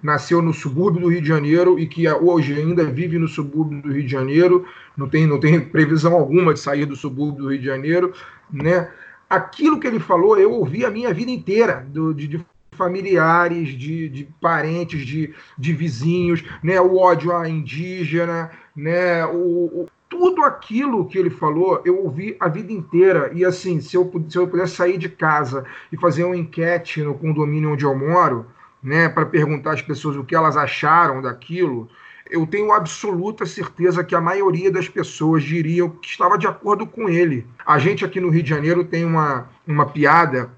[0.02, 3.92] nasceu no subúrbio do Rio de Janeiro e que hoje ainda vive no subúrbio do
[3.92, 4.66] Rio de Janeiro,
[4.96, 8.14] não tem, não tem previsão alguma de sair do subúrbio do Rio de Janeiro,
[8.52, 8.90] né?
[9.30, 12.46] Aquilo que ele falou, eu ouvi a minha vida inteira, do, de, de
[12.80, 16.80] familiares, de, de parentes, de, de vizinhos, né?
[16.80, 19.26] O ódio à indígena, né?
[19.26, 23.30] O, o, tudo aquilo que ele falou, eu ouvi a vida inteira.
[23.34, 27.14] E assim, se eu, se eu pudesse sair de casa e fazer uma enquete no
[27.14, 28.46] condomínio onde eu moro,
[28.82, 31.90] né, para perguntar às pessoas o que elas acharam daquilo,
[32.30, 37.10] eu tenho absoluta certeza que a maioria das pessoas diriam que estava de acordo com
[37.10, 37.46] ele.
[37.66, 40.52] A gente aqui no Rio de Janeiro tem uma, uma piada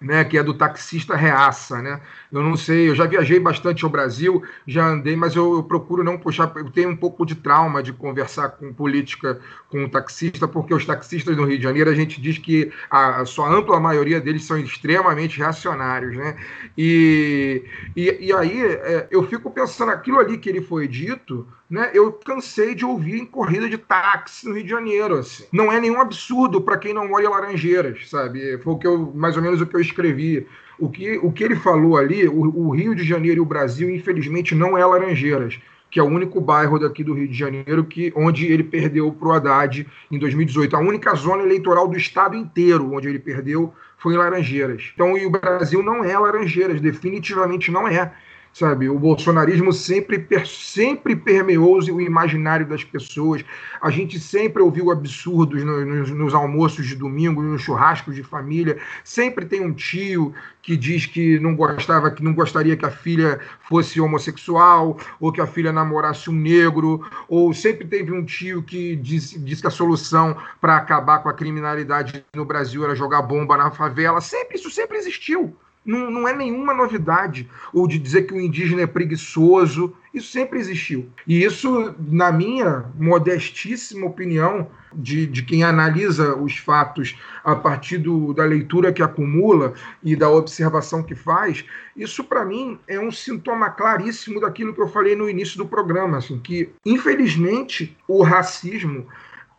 [0.00, 2.00] né, que é do taxista reaça, né?
[2.30, 6.04] Eu não sei, eu já viajei bastante ao Brasil, já andei, mas eu, eu, procuro
[6.04, 10.46] não puxar, eu tenho um pouco de trauma de conversar com política com o taxista,
[10.46, 13.80] porque os taxistas no Rio de Janeiro, a gente diz que a, a sua ampla
[13.80, 16.36] maioria deles são extremamente reacionários, né?
[16.76, 17.64] E,
[17.96, 22.12] e, e aí é, eu fico pensando, aquilo ali que ele foi dito, né, eu
[22.12, 25.16] cansei de ouvir em corrida de táxi no Rio de Janeiro.
[25.16, 25.44] Assim.
[25.52, 28.58] Não é nenhum absurdo para quem não mora em Laranjeiras, sabe?
[28.58, 30.46] Foi o que eu, mais ou menos o que eu escrevi.
[30.78, 33.90] O que, o que ele falou ali, o, o Rio de Janeiro e o Brasil,
[33.90, 35.58] infelizmente, não é Laranjeiras
[35.90, 39.28] que é o único bairro daqui do Rio de Janeiro que onde ele perdeu para
[39.28, 40.76] o Haddad em 2018.
[40.76, 44.92] A única zona eleitoral do estado inteiro onde ele perdeu foi em Laranjeiras.
[44.94, 48.12] Então, e o Brasil não é Laranjeiras, definitivamente não é
[48.52, 48.88] sabe?
[48.88, 53.44] O bolsonarismo sempre, sempre permeou o imaginário das pessoas.
[53.80, 58.78] A gente sempre ouviu absurdos nos, nos, almoços de domingo, nos churrascos de família.
[59.04, 63.40] Sempre tem um tio que diz que não gostava, que não gostaria que a filha
[63.68, 67.00] fosse homossexual ou que a filha namorasse um negro.
[67.28, 71.34] Ou sempre teve um tio que diz, diz que a solução para acabar com a
[71.34, 74.20] criminalidade no Brasil era jogar bomba na favela.
[74.20, 75.56] Sempre isso sempre existiu.
[75.84, 77.48] Não, não é nenhuma novidade.
[77.72, 79.94] Ou de dizer que o indígena é preguiçoso.
[80.12, 81.08] Isso sempre existiu.
[81.26, 88.32] E isso, na minha modestíssima opinião, de, de quem analisa os fatos a partir do,
[88.32, 91.64] da leitura que acumula e da observação que faz,
[91.96, 96.18] isso para mim é um sintoma claríssimo daquilo que eu falei no início do programa,
[96.18, 99.06] assim, que infelizmente o racismo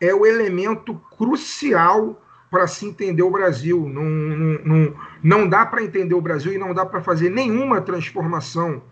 [0.00, 2.20] é o elemento crucial
[2.50, 3.88] para se entender o Brasil.
[3.88, 7.80] Não, não, não, não dá para entender o Brasil e não dá para fazer nenhuma
[7.80, 8.82] transformação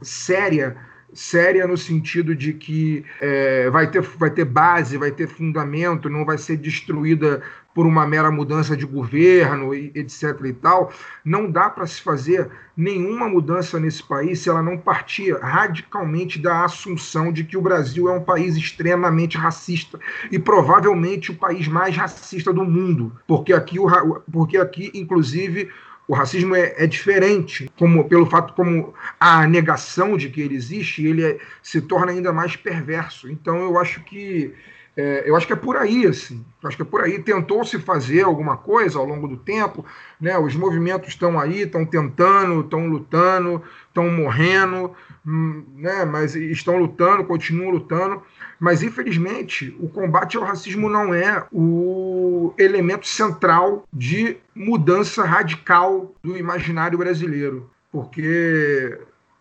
[0.00, 0.76] séria
[1.12, 6.24] séria no sentido de que é, vai, ter, vai ter base, vai ter fundamento, não
[6.24, 7.42] vai ser destruída
[7.74, 10.34] por uma mera mudança de governo, etc.
[10.46, 10.92] e tal,
[11.24, 16.64] não dá para se fazer nenhuma mudança nesse país se ela não partir radicalmente da
[16.64, 19.98] assunção de que o Brasil é um país extremamente racista
[20.30, 23.88] e provavelmente o país mais racista do mundo, porque aqui, o,
[24.32, 25.70] porque aqui inclusive,
[26.08, 31.06] o racismo é, é, diferente, como pelo fato como a negação de que ele existe,
[31.06, 33.30] ele é, se torna ainda mais perverso.
[33.30, 34.54] Então eu acho que
[34.98, 36.44] é, eu acho que é por aí, assim.
[36.60, 37.20] Eu acho que é por aí.
[37.20, 39.86] Tentou-se fazer alguma coisa ao longo do tempo,
[40.20, 40.36] né?
[40.36, 44.92] Os movimentos estão aí, estão tentando, estão lutando, estão morrendo,
[45.24, 46.04] hum, né?
[46.04, 48.20] Mas estão lutando, continuam lutando.
[48.58, 56.36] Mas infelizmente o combate ao racismo não é o elemento central de mudança radical do
[56.36, 58.98] imaginário brasileiro, porque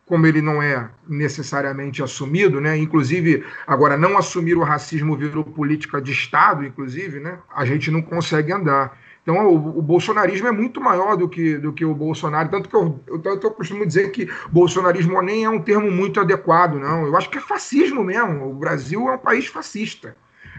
[0.08, 2.78] como ele não é necessariamente assumido, né?
[2.78, 7.38] Inclusive, agora não assumir o racismo virou política de Estado, inclusive, né?
[7.54, 8.98] A gente não consegue andar.
[9.28, 12.48] Então, o, o, bolsonarismo é muito maior do que, do que o Bolsonaro.
[12.48, 16.76] Tanto que eu, eu, eu costumo dizer que bolsonarismo nem é um termo muito adequado,
[16.76, 17.06] não.
[17.06, 18.50] Eu acho que é fascismo mesmo.
[18.50, 20.16] O Brasil é um país fascista.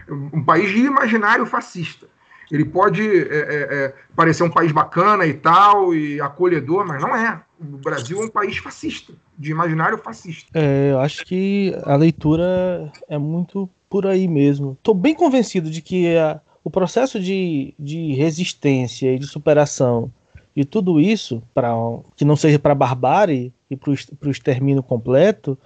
[0.07, 2.05] Um país de imaginário fascista.
[2.51, 7.15] Ele pode é, é, é, parecer um país bacana e tal, e acolhedor, mas não
[7.15, 7.41] é.
[7.59, 10.47] O Brasil é um país fascista, de imaginário fascista.
[10.53, 14.73] É, eu acho que a leitura é muito por aí mesmo.
[14.73, 20.11] Estou bem convencido de que a, o processo de, de resistência e de superação
[20.55, 21.73] de tudo isso, para
[22.15, 25.57] que não seja para barbárie e para o extermínio completo,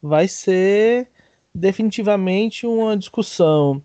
[0.00, 1.08] vai ser
[1.54, 3.82] definitivamente uma discussão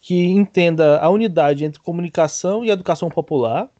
[0.00, 3.70] que entenda a unidade entre comunicação e educação popular,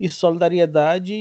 [0.00, 1.12] e solidariedade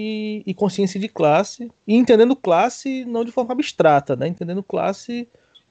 [0.45, 4.27] e consciência de classe, e entendendo classe não de forma abstrata, né?
[4.27, 5.27] entendendo classe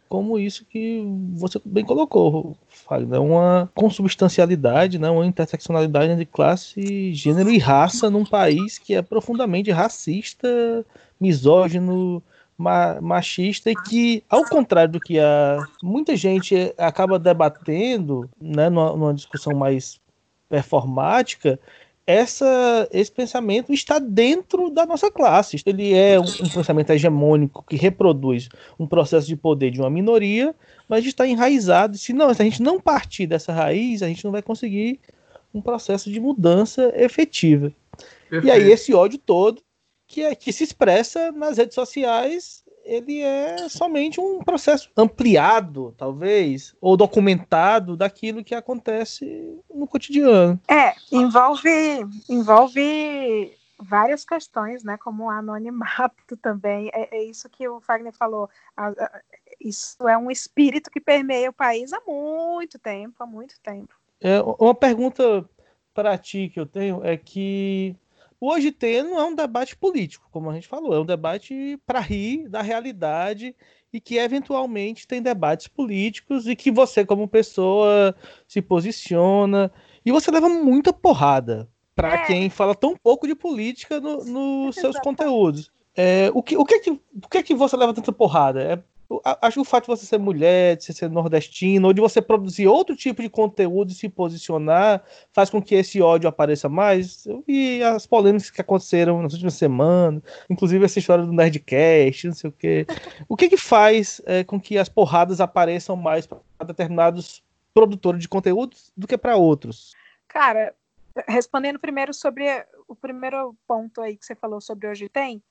[0.09, 1.03] como isso que
[1.35, 5.11] você bem colocou, Fagner, uma consubstancialidade, né?
[5.11, 10.85] uma interseccionalidade entre classe, gênero e raça num país que é profundamente racista,
[11.21, 12.23] misógino,
[12.59, 19.15] machista e que, ao contrário do que a, muita gente acaba debatendo, né, numa, numa
[19.15, 20.01] discussão mais
[20.49, 21.59] performática,
[22.07, 25.61] essa, esse pensamento está dentro da nossa classe.
[25.67, 28.49] Ele é um, um, pensamento hegemônico que reproduz
[28.79, 30.55] um processo de poder de uma minoria,
[30.89, 31.99] mas está enraizado.
[31.99, 35.01] Se, não, se a gente não partir dessa raiz, a gente não vai conseguir
[35.53, 37.73] um processo de mudança efetiva.
[38.31, 38.47] Perfeito.
[38.47, 39.61] E aí esse ódio todo
[40.07, 46.75] que, é, que se expressa nas redes sociais ele é somente um processo ampliado, talvez,
[46.81, 50.59] ou documentado daquilo que acontece no cotidiano.
[50.69, 51.69] É, envolve
[52.29, 56.91] envolve várias questões, né, como o anonimato também.
[56.95, 58.49] É, é isso que o Fagner falou.
[58.77, 59.21] A, a,
[59.61, 63.95] isso é um espírito que permeia o país há muito tempo, há muito tempo.
[64.21, 65.45] É, uma pergunta
[65.93, 67.97] para ti que eu tenho é que
[68.41, 72.01] Hoje tem não é um debate político, como a gente falou, é um debate para
[72.01, 73.55] rir da realidade
[73.93, 78.15] e que eventualmente tem debates políticos e que você como pessoa
[78.47, 79.73] se posiciona
[80.05, 82.27] e você leva muita porrada para é.
[82.27, 85.71] quem fala tão pouco de política nos no seus conteúdos.
[85.95, 88.63] É, o, que, o, que é que, o que é que você leva tanta porrada?
[88.63, 88.83] É
[89.41, 92.21] acho que o fato de você ser mulher, de você ser nordestino, ou de você
[92.21, 95.03] produzir outro tipo de conteúdo e se posicionar,
[95.33, 97.25] faz com que esse ódio apareça mais.
[97.27, 102.35] Eu vi as polêmicas que aconteceram nas últimas semanas, inclusive essa história do Nerdcast, não
[102.35, 102.87] sei o quê.
[103.29, 107.43] O que que faz é, com que as porradas apareçam mais para determinados
[107.73, 109.93] produtores de conteúdos do que para outros?
[110.27, 110.75] Cara,
[111.29, 115.43] respondendo primeiro sobre o primeiro ponto aí que você falou sobre hoje tem,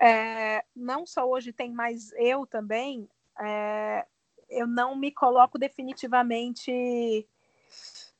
[0.00, 3.08] é, não só hoje tem, mas eu também,
[3.40, 4.04] é,
[4.48, 7.26] eu não me coloco definitivamente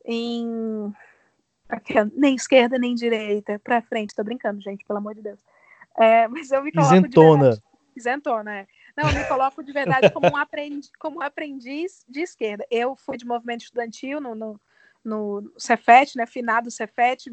[0.04, 0.94] em
[2.14, 5.40] nem esquerda nem direita, para frente, tô brincando, gente, pelo amor de Deus.
[5.96, 7.38] É, mas eu me coloco isentona.
[7.38, 7.62] de verdade,
[7.94, 8.66] isentona, é.
[8.96, 12.66] Não, eu me coloco de verdade como um aprendiz, como um aprendiz de esquerda.
[12.70, 14.60] Eu fui de movimento estudantil no, no,
[15.04, 17.30] no Cefet, né, finado Cefet,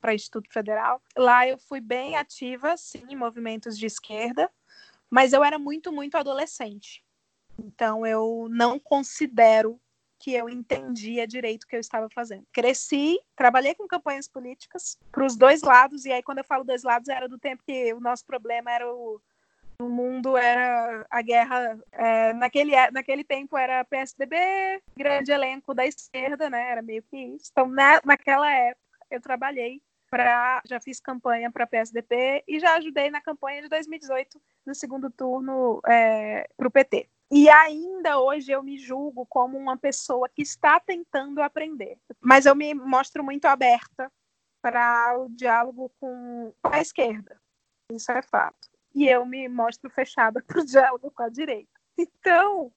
[0.00, 1.00] para Instituto Federal.
[1.16, 4.50] Lá eu fui bem ativa, sim, em movimentos de esquerda,
[5.08, 7.04] mas eu era muito, muito adolescente.
[7.58, 9.80] Então eu não considero
[10.18, 12.46] que eu entendia direito o que eu estava fazendo.
[12.52, 16.82] Cresci, trabalhei com campanhas políticas para os dois lados, e aí quando eu falo dois
[16.82, 19.20] lados era do tempo que o nosso problema era o
[19.80, 24.36] no mundo era a guerra é, naquele naquele tempo era PSDB
[24.94, 29.82] grande elenco da esquerda né era meio que isso então na, naquela época eu trabalhei
[30.10, 35.08] para já fiz campanha para PSDB e já ajudei na campanha de 2018 no segundo
[35.08, 37.08] turno é, para o PT.
[37.30, 42.56] E ainda hoje eu me julgo como uma pessoa que está tentando aprender, mas eu
[42.56, 44.10] me mostro muito aberta
[44.60, 47.40] para o diálogo com a esquerda.
[47.92, 48.68] Isso é fato.
[48.92, 51.70] E eu me mostro fechada para o diálogo com a direita.
[51.96, 52.72] Então,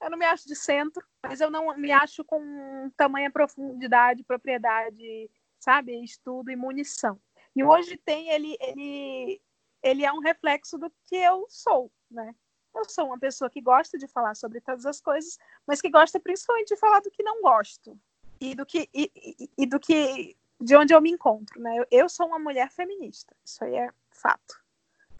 [0.00, 5.28] eu não me acho de centro, mas eu não me acho com tamanha profundidade, propriedade
[5.66, 6.00] sabe?
[6.04, 7.20] Estudo e munição.
[7.54, 9.42] E hoje tem ele, ele,
[9.82, 12.32] ele é um reflexo do que eu sou, né?
[12.72, 16.20] Eu sou uma pessoa que gosta de falar sobre todas as coisas, mas que gosta
[16.20, 17.98] principalmente de falar do que não gosto
[18.40, 21.78] e do que e, e, e do que de onde eu me encontro, né?
[21.78, 24.62] Eu, eu, sou uma mulher feminista, isso aí é fato.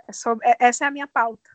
[0.07, 1.51] É sobre, é, essa é a minha pauta.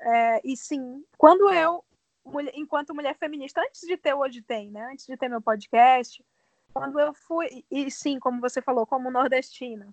[0.00, 1.84] É, e sim, quando eu,
[2.24, 4.90] mulher, enquanto mulher feminista, antes de ter o Hoje Tem, né?
[4.92, 6.24] Antes de ter meu podcast,
[6.72, 9.92] quando eu fui, e sim, como você falou, como nordestina,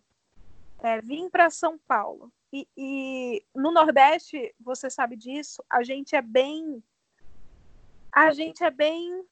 [0.79, 2.31] é, vim para São Paulo.
[2.53, 6.83] E, e, no Nordeste, você sabe disso, a gente é bem.
[8.11, 9.25] A gente é bem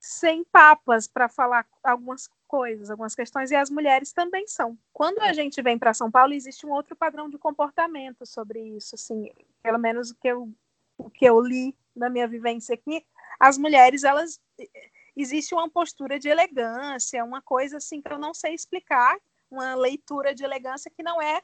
[0.00, 4.78] sem papas para falar algumas coisas, algumas questões, e as mulheres também são.
[4.92, 8.94] Quando a gente vem para São Paulo, existe um outro padrão de comportamento sobre isso,
[8.94, 9.30] assim,
[9.62, 10.50] pelo menos o que eu,
[10.96, 13.04] o que eu li na minha vivência aqui,
[13.38, 14.40] as mulheres, elas
[15.16, 19.16] existe uma postura de elegância, uma coisa assim que eu não sei explicar,
[19.50, 21.40] uma leitura de elegância que não é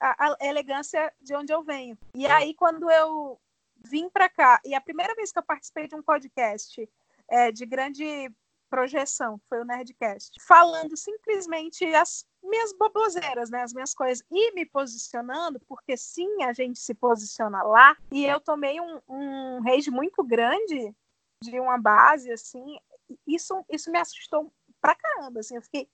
[0.00, 1.96] a, a elegância de onde eu venho.
[2.14, 3.40] E aí, quando eu
[3.84, 6.88] vim para cá, e a primeira vez que eu participei de um podcast
[7.28, 8.30] é, de grande
[8.68, 14.52] projeção, que foi o Nerdcast, falando simplesmente as minhas boboseiras, né, as minhas coisas, e
[14.52, 19.90] me posicionando, porque sim, a gente se posiciona lá, e eu tomei um, um rage
[19.90, 20.94] muito grande
[21.42, 22.78] de uma base, assim,
[23.26, 25.88] isso, isso me assustou pra caramba, assim, eu fiquei,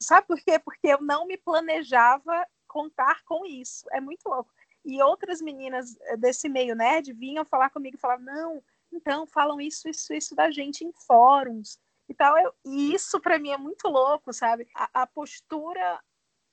[0.00, 0.58] sabe por quê?
[0.58, 4.50] Porque eu não me planejava contar com isso, é muito louco.
[4.84, 9.60] E outras meninas eh, desse meio nerd vinham falar comigo e falavam, não, então falam
[9.60, 11.78] isso, isso, isso da gente em fóruns
[12.08, 12.38] e tal.
[12.38, 14.66] Eu, e isso para mim é muito louco, sabe?
[14.74, 16.00] A, a, postura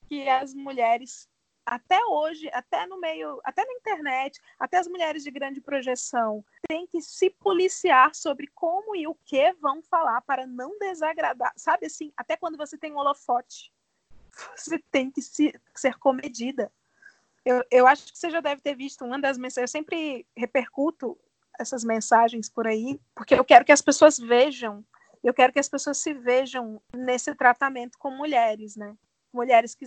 [0.07, 1.27] que as mulheres
[1.65, 6.85] até hoje, até no meio, até na internet, até as mulheres de grande projeção têm
[6.85, 12.13] que se policiar sobre como e o que vão falar para não desagradar, sabe assim,
[12.15, 13.71] até quando você tem um holofote,
[14.55, 16.71] você tem que se, ser comedida.
[17.43, 21.17] Eu, eu acho que você já deve ter visto uma das mensagens, eu sempre repercuto
[21.59, 24.83] essas mensagens por aí, porque eu quero que as pessoas vejam,
[25.23, 28.95] eu quero que as pessoas se vejam nesse tratamento com mulheres, né?
[29.33, 29.85] Mulheres que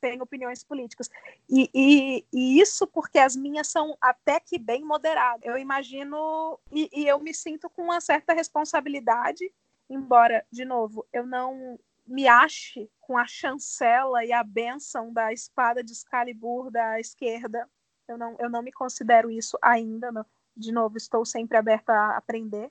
[0.00, 1.10] têm opiniões políticas.
[1.48, 5.44] E, e, e, isso porque as minhas são até que bem moderadas.
[5.44, 9.52] Eu imagino, e, e eu me sinto com uma certa responsabilidade,
[9.88, 15.82] embora, de novo, eu não me ache com a chancela e a benção da espada
[15.82, 17.68] de Excalibur da esquerda.
[18.06, 20.10] Eu não, eu não me considero isso ainda.
[20.10, 20.24] Não
[20.58, 22.70] de novo, estou sempre aberta a aprender.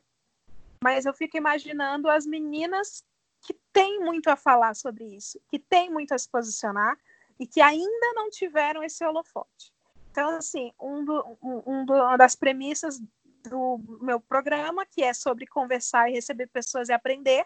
[0.83, 3.03] Mas eu fico imaginando as meninas
[3.41, 6.97] que têm muito a falar sobre isso, que têm muito a se posicionar
[7.39, 9.73] e que ainda não tiveram esse holofote.
[10.11, 12.99] Então, assim, um, do, um, um do, uma das premissas
[13.47, 17.45] do meu programa, que é sobre conversar e receber pessoas e aprender,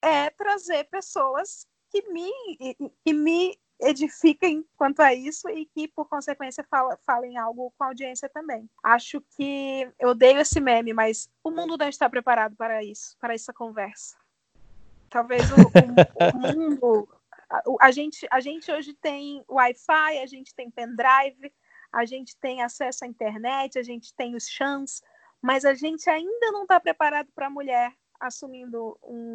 [0.00, 2.30] é trazer pessoas que me,
[3.04, 7.88] que me edifiquem quanto a isso e que, por consequência, fala, falem algo com a
[7.88, 8.68] audiência também.
[8.82, 13.34] Acho que eu odeio esse meme, mas o mundo não está preparado para isso, para
[13.34, 14.16] essa conversa.
[15.10, 17.08] Talvez o, o, o mundo.
[17.80, 21.52] A, gente, a gente hoje tem Wi-Fi, a gente tem pendrive,
[21.92, 25.02] a gente tem acesso à internet, a gente tem os chans,
[25.40, 29.34] mas a gente ainda não está preparado para a mulher assumindo um,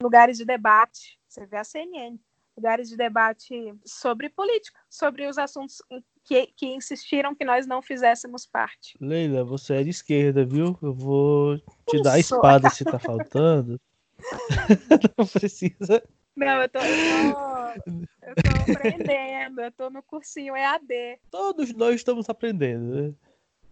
[0.00, 1.18] lugares de debate.
[1.28, 2.18] Você vê a CNN
[2.56, 5.82] lugares de debate sobre política, sobre os assuntos
[6.24, 8.96] que, que insistiram que nós não fizéssemos parte.
[9.00, 10.78] Leila, você é de esquerda, viu?
[10.80, 13.80] Eu vou te dar a espada se tá faltando.
[15.18, 16.02] não precisa.
[16.36, 17.90] Não, eu tô, eu tô,
[18.22, 21.18] eu tô aprendendo, eu tô no cursinho EAD.
[21.30, 23.12] Todos nós estamos aprendendo, né?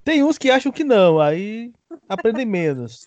[0.04, 1.72] Tem uns que acham que não, aí
[2.08, 3.06] aprendem menos.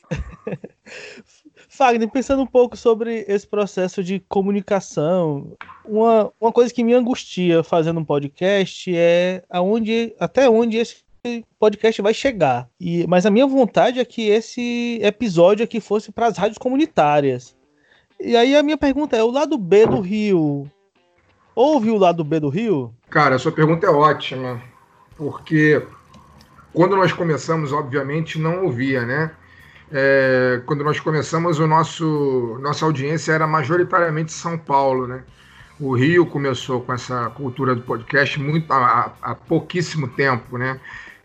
[1.67, 7.63] Fagner, pensando um pouco sobre esse processo de comunicação, uma, uma coisa que me angustia
[7.63, 11.03] fazendo um podcast é aonde, até onde esse
[11.59, 12.69] podcast vai chegar.
[12.79, 17.54] E, mas a minha vontade é que esse episódio aqui fosse para as rádios comunitárias.
[18.25, 20.67] E aí a minha pergunta é: o lado B do Rio.
[21.53, 22.91] Houve o lado B do Rio?
[23.07, 24.59] Cara, a sua pergunta é ótima,
[25.15, 25.81] porque
[26.73, 29.31] quando nós começamos, obviamente, não ouvia, né?
[29.91, 35.23] É, quando nós começamos, o nosso nossa audiência era majoritariamente São Paulo, né?
[35.79, 40.79] O Rio começou com essa cultura do podcast muito há, há pouquíssimo tempo, né?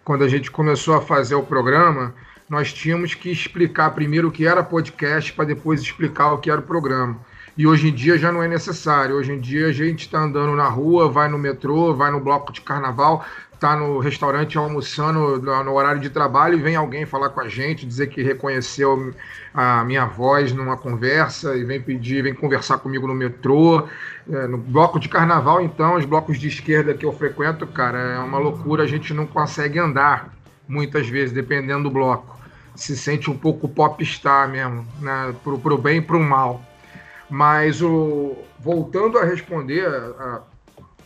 [0.05, 2.15] Quando a gente começou a fazer o programa,
[2.51, 6.61] nós tínhamos que explicar primeiro o que era podcast para depois explicar o que era
[6.61, 7.17] o programa.
[7.57, 9.15] E hoje em dia já não é necessário.
[9.15, 12.53] Hoje em dia a gente está andando na rua, vai no metrô, vai no bloco
[12.53, 13.25] de carnaval,
[13.61, 17.87] tá no restaurante almoçando no horário de trabalho e vem alguém falar com a gente,
[17.87, 19.15] dizer que reconheceu
[19.55, 23.87] a minha voz numa conversa e vem pedir, vem conversar comigo no metrô.
[24.29, 28.19] É, no bloco de carnaval, então, os blocos de esquerda que eu frequento, cara, é
[28.19, 30.33] uma loucura, a gente não consegue andar
[30.69, 32.40] muitas vezes, dependendo do bloco.
[32.81, 35.35] Se sente um pouco popstar mesmo, né?
[35.45, 36.65] pro, pro bem e pro mal.
[37.29, 40.43] Mas o, voltando a responder a, a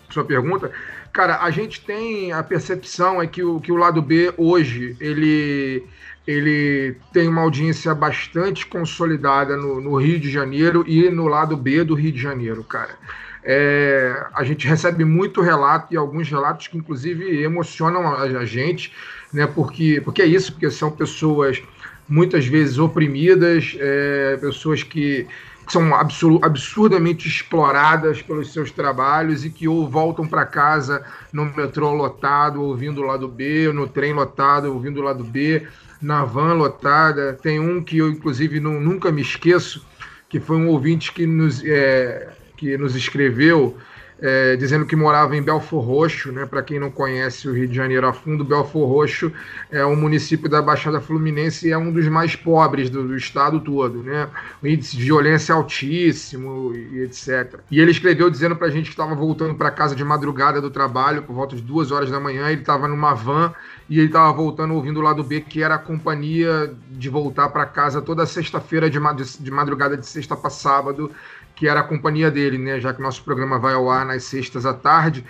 [0.08, 0.70] sua pergunta,
[1.14, 5.86] Cara, a gente tem a percepção é que o, que o lado B hoje ele,
[6.26, 11.84] ele tem uma audiência bastante consolidada no, no Rio de Janeiro e no lado B
[11.84, 12.98] do Rio de Janeiro, cara.
[13.44, 18.92] É, a gente recebe muito relato e alguns relatos que inclusive emocionam a, a gente,
[19.34, 19.46] né?
[19.46, 21.60] Porque, porque é isso, porque são pessoas
[22.08, 25.26] muitas vezes oprimidas, é, pessoas que
[25.68, 25.94] são
[26.42, 33.00] absurdamente exploradas pelos seus trabalhos e que ou voltam para casa no metrô lotado, ouvindo
[33.00, 35.66] o lado B, no trem lotado, ouvindo o lado B,
[36.00, 37.32] na van lotada.
[37.42, 39.84] Tem um que eu, inclusive, não, nunca me esqueço,
[40.28, 42.28] que foi um ouvinte que nos, é,
[42.58, 43.76] que nos escreveu
[44.20, 46.46] é, dizendo que morava em Belfor Roxo, né?
[46.46, 49.32] Para quem não conhece o Rio de Janeiro a fundo, Belfor Roxo
[49.70, 53.60] é um município da Baixada Fluminense e é um dos mais pobres do, do estado
[53.60, 54.28] todo, né?
[54.62, 57.60] O índice de violência altíssimo e etc.
[57.70, 60.70] E ele escreveu dizendo para a gente que estava voltando para casa de madrugada do
[60.70, 63.52] trabalho, por volta de duas horas da manhã, ele estava numa van
[63.88, 67.66] e ele estava voltando ouvindo o lado B, que era a companhia de voltar para
[67.66, 71.10] casa toda sexta-feira de madrugada de sexta para sábado
[71.54, 72.80] que era a companhia dele, né?
[72.80, 75.24] Já que nosso programa vai ao ar nas sextas à tarde,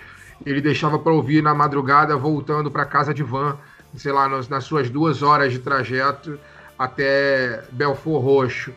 [0.45, 3.57] ele deixava para ouvir na madrugada voltando para casa de van,
[3.95, 6.39] sei lá, nas, nas suas duas horas de trajeto
[6.77, 8.73] até Belfor Roxo.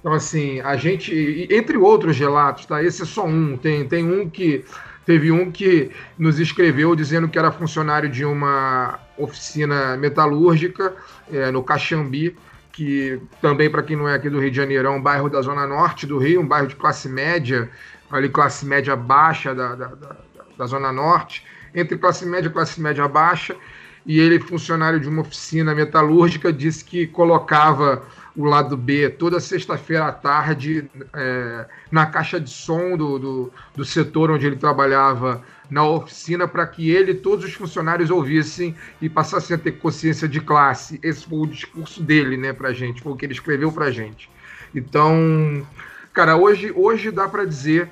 [0.00, 2.82] Então, assim, a gente, entre outros relatos, tá?
[2.82, 3.56] Esse é só um.
[3.56, 4.64] Tem, tem um que
[5.06, 10.96] Teve um que nos escreveu dizendo que era funcionário de uma oficina metalúrgica
[11.32, 12.36] é, no Caxambi,
[12.76, 15.40] que também, para quem não é aqui do Rio de Janeiro, é um bairro da
[15.40, 17.70] zona norte do Rio, um bairro de classe média,
[18.10, 20.16] ali classe média baixa da, da, da,
[20.58, 21.42] da zona norte,
[21.74, 23.56] entre classe média e classe média baixa,
[24.04, 28.02] e ele, funcionário de uma oficina metalúrgica, disse que colocava
[28.36, 33.84] o lado B toda sexta-feira à tarde é, na caixa de som do, do, do,
[33.84, 39.08] setor onde ele trabalhava na oficina para que ele e todos os funcionários ouvissem e
[39.08, 41.00] passassem a ter consciência de classe.
[41.02, 44.30] Esse foi o discurso dele, né, para gente, foi o que ele escreveu para gente.
[44.74, 45.66] Então,
[46.12, 47.88] cara, hoje, hoje dá para dizer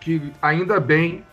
[0.00, 1.24] que ainda bem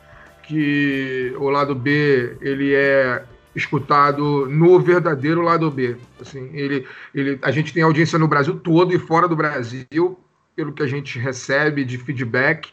[0.43, 3.23] que o lado B ele é
[3.59, 5.95] escutado no verdadeiro lado B.
[6.19, 10.17] Assim, ele, ele, a gente tem audiência no Brasil todo e fora do Brasil,
[10.55, 12.69] pelo que a gente recebe de feedback,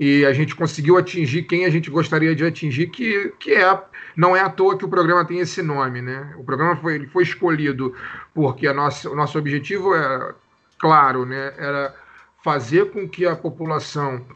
[0.00, 3.80] e a gente conseguiu atingir quem a gente gostaria de atingir, que, que é
[4.16, 6.34] não é à toa que o programa tem esse nome, né?
[6.36, 7.94] O programa foi, ele foi escolhido
[8.34, 10.34] porque a nossa, o nosso objetivo era
[10.78, 11.54] claro, né?
[11.56, 11.94] Era
[12.42, 14.26] fazer com que a população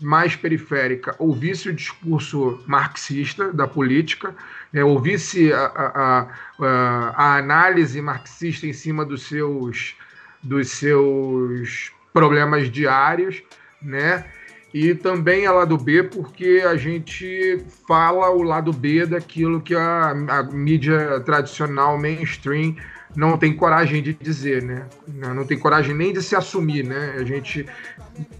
[0.00, 4.34] mais periférica ouvisse o discurso marxista da política,
[4.72, 9.94] né, ouvisse a, a, a, a, análise marxista em cima dos seus,
[10.42, 13.42] dos seus problemas diários,
[13.80, 14.24] né?
[14.72, 20.10] E também a lado B, porque a gente fala o lado B daquilo que a,
[20.10, 22.74] a mídia tradicional mainstream
[23.14, 24.86] não tem coragem de dizer, né?
[25.06, 27.16] Não tem coragem nem de se assumir, né?
[27.18, 27.66] A gente,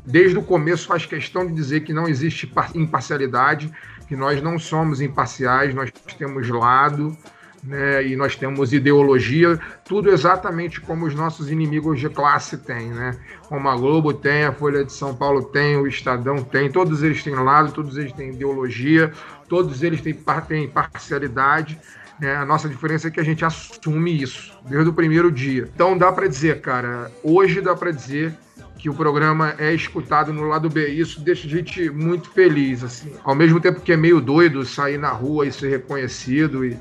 [0.06, 3.70] desde o começo, faz questão de dizer que não existe imparcialidade,
[4.12, 7.16] que nós não somos imparciais, nós temos lado,
[7.64, 8.06] né?
[8.06, 13.18] E nós temos ideologia, tudo exatamente como os nossos inimigos de classe têm, né?
[13.48, 17.24] Como a Globo tem, a Folha de São Paulo tem, o Estadão tem, todos eles
[17.24, 19.10] têm lado, todos eles têm ideologia,
[19.48, 20.14] todos eles têm,
[20.46, 21.80] têm parcialidade.
[22.20, 25.70] É, a nossa diferença é que a gente assume isso desde o primeiro dia.
[25.74, 28.34] Então dá para dizer, cara, hoje dá para dizer
[28.82, 30.88] que o programa é escutado no lado B.
[30.88, 33.12] Isso deixa a gente muito feliz, assim.
[33.22, 36.76] Ao mesmo tempo que é meio doido sair na rua e ser reconhecido e,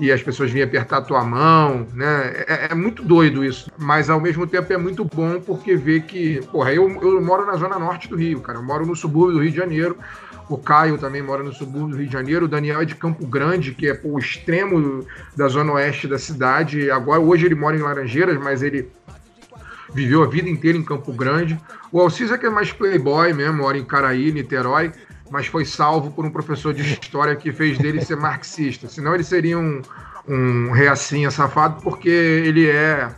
[0.00, 2.44] e as pessoas virem apertar a tua mão, né?
[2.48, 3.70] É, é, muito doido isso.
[3.76, 7.56] Mas ao mesmo tempo é muito bom porque vê que, porra, eu, eu moro na
[7.56, 8.58] zona norte do Rio, cara.
[8.58, 9.98] Eu moro no subúrbio do Rio de Janeiro.
[10.48, 12.46] O Caio também mora no subúrbio do Rio de Janeiro.
[12.46, 16.90] O Daniel é de Campo Grande, que é o extremo da zona oeste da cidade.
[16.90, 18.88] Agora, hoje ele mora em Laranjeiras, mas ele
[19.94, 21.58] viveu a vida inteira em Campo Grande.
[21.90, 24.92] O Alcisa, que é mais playboy mesmo, mora em Caraí, Niterói,
[25.30, 28.88] mas foi salvo por um professor de história que fez dele ser marxista.
[28.88, 29.80] Senão ele seria um,
[30.28, 33.08] um reacinha safado, porque ele é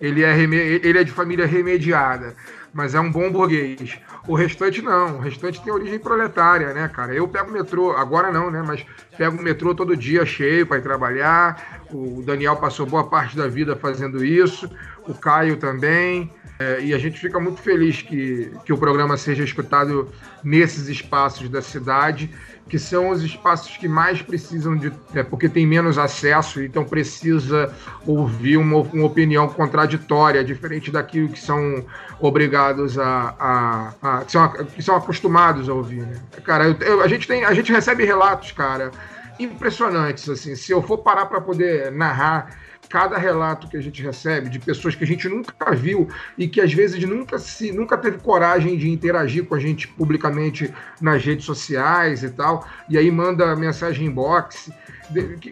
[0.00, 2.34] ele é, ele é de família remediada,
[2.72, 3.98] mas é um bom burguês.
[4.26, 7.14] O restante não, o restante tem origem proletária, né, cara?
[7.14, 8.62] Eu pego metrô, agora não, né?
[8.66, 8.84] Mas
[9.16, 11.83] pego o metrô todo dia cheio para ir trabalhar.
[11.94, 14.68] O Daniel passou boa parte da vida fazendo isso,
[15.06, 16.30] o Caio também.
[16.58, 20.08] É, e a gente fica muito feliz que, que o programa seja escutado
[20.42, 22.30] nesses espaços da cidade
[22.68, 24.92] que são os espaços que mais precisam de.
[25.14, 27.72] É, porque tem menos acesso, então precisa
[28.06, 31.84] ouvir uma, uma opinião contraditória, diferente daquilo que são
[32.20, 33.34] obrigados a.
[33.38, 36.02] a, a que, são, que são acostumados a ouvir.
[36.02, 36.16] Né?
[36.44, 38.90] Cara, eu, eu, a, gente tem, a gente recebe relatos, cara,
[39.38, 40.28] impressionantes.
[40.28, 42.58] assim Se eu for parar para poder narrar
[42.88, 46.60] cada relato que a gente recebe de pessoas que a gente nunca viu e que
[46.60, 51.44] às vezes nunca se nunca teve coragem de interagir com a gente publicamente nas redes
[51.44, 54.70] sociais e tal, e aí manda mensagem inbox,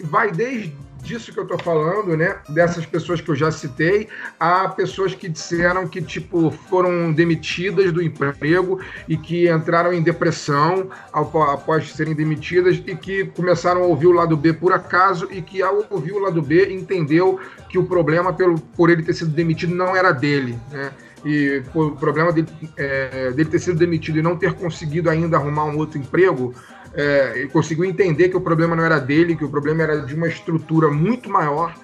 [0.04, 2.36] vai desde disso que eu tô falando, né?
[2.48, 8.00] Dessas pessoas que eu já citei, há pessoas que disseram que, tipo, foram demitidas do
[8.00, 14.12] emprego e que entraram em depressão após serem demitidas e que começaram a ouvir o
[14.12, 18.32] lado B por acaso e que, ao ouvir o lado B, entendeu que o problema
[18.32, 20.92] pelo, por ele ter sido demitido não era dele, né?
[21.24, 25.66] E o problema dele, é, dele ter sido demitido e não ter conseguido ainda arrumar
[25.66, 26.52] um outro emprego
[26.94, 30.14] é, ele conseguiu entender que o problema não era dele, que o problema era de
[30.14, 31.74] uma estrutura muito maior,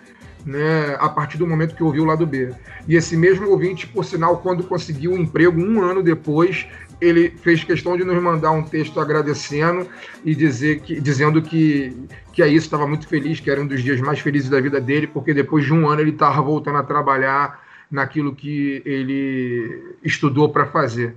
[0.45, 2.51] né, a partir do momento que ouviu o lado B.
[2.87, 6.67] E esse mesmo ouvinte, por sinal, quando conseguiu um emprego um ano depois,
[7.01, 9.87] ele fez questão de nos mandar um texto agradecendo
[10.25, 11.97] e dizer que, dizendo que,
[12.33, 14.81] que é isso, estava muito feliz, que era um dos dias mais felizes da vida
[14.81, 20.49] dele, porque depois de um ano ele estava voltando a trabalhar naquilo que ele estudou
[20.49, 21.15] para fazer.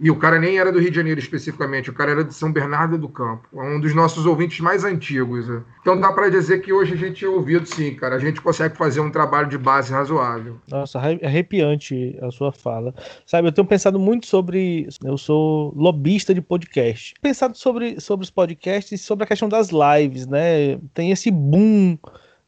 [0.00, 2.52] E o cara nem era do Rio de Janeiro especificamente, o cara era de São
[2.52, 5.48] Bernardo do Campo, é um dos nossos ouvintes mais antigos.
[5.48, 5.60] Né?
[5.80, 8.14] Então dá para dizer que hoje a gente é ouvido sim, cara.
[8.14, 10.56] A gente consegue fazer um trabalho de base razoável.
[10.68, 12.94] Nossa, arrepiante a sua fala.
[13.26, 14.88] Sabe, eu tenho pensado muito sobre.
[15.02, 17.14] Eu sou lobista de podcast.
[17.20, 20.78] Pensado sobre, sobre os podcasts e sobre a questão das lives, né?
[20.94, 21.98] Tem esse boom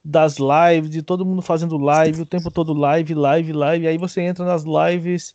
[0.05, 3.87] das lives, de todo mundo fazendo live, o tempo todo live, live, live.
[3.87, 5.35] Aí você entra nas lives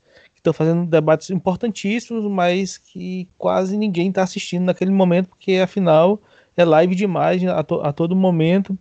[0.50, 6.22] estão fazendo debates importantíssimos, mas que quase ninguém está assistindo naquele momento, porque afinal
[6.56, 8.78] é live demais a, to a todo momento,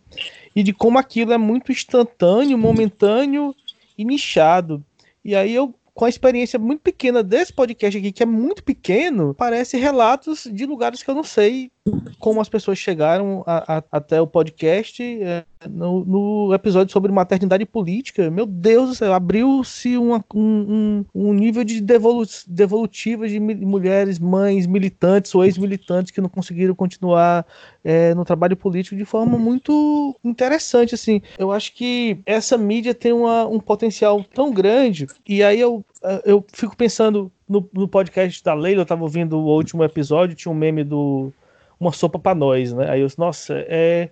[0.54, 3.54] e de como aquilo é muito instantâneo, momentâneo
[3.98, 4.84] e nichado.
[5.24, 9.32] E aí eu com a experiência muito pequena desse podcast aqui, que é muito pequeno,
[9.32, 11.70] parece relatos de lugares que eu não sei
[12.18, 15.02] como as pessoas chegaram a, a, até o podcast.
[15.02, 21.64] É, no, no, episódio sobre maternidade política, meu Deus do céu, abriu-se um, um, nível
[21.64, 27.46] de devolu devolutiva de mulheres, mães, militantes ou ex-militantes que não conseguiram continuar
[27.82, 30.94] é, no trabalho político de forma muito interessante.
[30.94, 35.84] Assim, eu acho que essa mídia tem uma, um potencial tão grande, e aí eu,
[36.24, 40.52] eu fico pensando no, no podcast da Leila, eu estava ouvindo o último episódio, tinha
[40.52, 41.32] um meme do
[41.78, 42.90] Uma Sopa para Nós, né?
[42.90, 44.10] Aí eu, nossa, é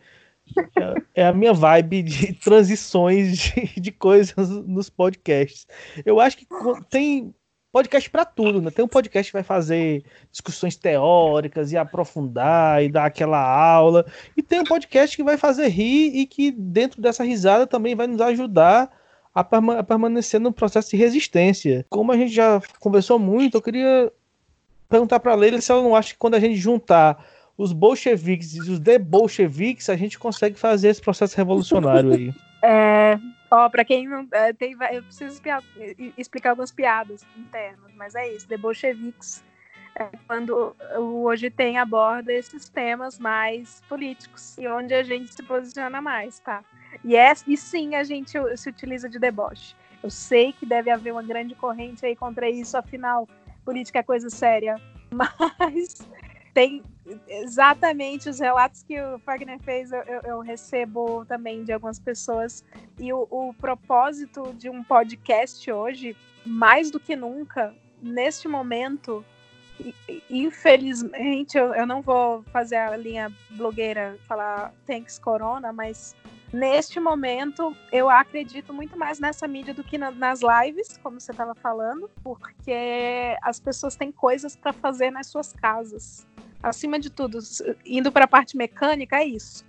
[1.15, 5.67] é, é a minha vibe de transições de, de coisas nos podcasts.
[6.05, 6.47] Eu acho que
[6.91, 7.35] tem
[7.73, 8.71] podcast para tudo, né?
[8.71, 14.05] Tem um podcast que vai fazer discussões teóricas e aprofundar e dar aquela aula,
[14.37, 18.07] e tem um podcast que vai fazer rir e que dentro dessa risada também vai
[18.07, 18.91] nos ajudar
[19.35, 21.87] a, perma a permanecer no processo de resistência.
[21.89, 24.13] Como a gente já conversou muito, eu queria
[24.87, 27.25] perguntar para a Leila se ela não acha que quando a gente juntar
[27.63, 32.35] os bolcheviques e os de-bolcheviques, a gente consegue fazer esse processo revolucionário aí.
[32.65, 33.19] É,
[33.51, 34.25] ó, pra quem não.
[34.31, 35.65] É, tem, eu preciso explicar,
[36.17, 38.47] explicar algumas piadas internas, mas é isso.
[38.47, 39.43] De bolcheviques
[39.97, 46.01] é quando hoje tem aborda esses temas mais políticos e onde a gente se posiciona
[46.01, 46.63] mais, tá?
[47.03, 49.75] E, é, e sim, a gente se utiliza de deboche.
[50.01, 53.29] Eu sei que deve haver uma grande corrente aí contra isso, afinal,
[53.65, 54.77] política é coisa séria.
[55.11, 56.07] Mas
[56.55, 56.81] tem
[57.27, 62.65] exatamente os relatos que o Fagner fez, eu, eu recebo também de algumas pessoas.
[62.99, 69.25] E o, o, propósito de um podcast hoje, mais do que nunca, neste momento,
[70.31, 76.15] infelizmente, eu, eu não vou fazer a linha blogueira falar thanks corona, mas
[76.53, 81.33] neste momento eu acredito muito mais nessa mídia do que na, nas lives, como você
[81.33, 86.31] estava falando, porque as pessoas têm coisas para fazer nas suas casas
[86.63, 87.39] acima de tudo,
[87.85, 89.65] indo para a parte mecânica, é isso.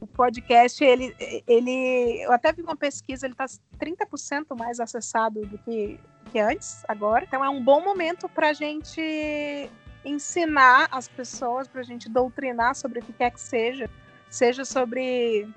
[0.00, 1.14] O podcast, ele,
[1.46, 2.22] ele.
[2.22, 3.46] Eu até vi uma pesquisa, ele está
[3.78, 5.98] 30% mais acessado do que,
[6.30, 7.24] que antes, agora.
[7.24, 9.68] Então é um bom momento para a gente
[10.04, 13.90] ensinar as pessoas, para a gente doutrinar sobre o que quer que seja,
[14.30, 15.48] seja sobre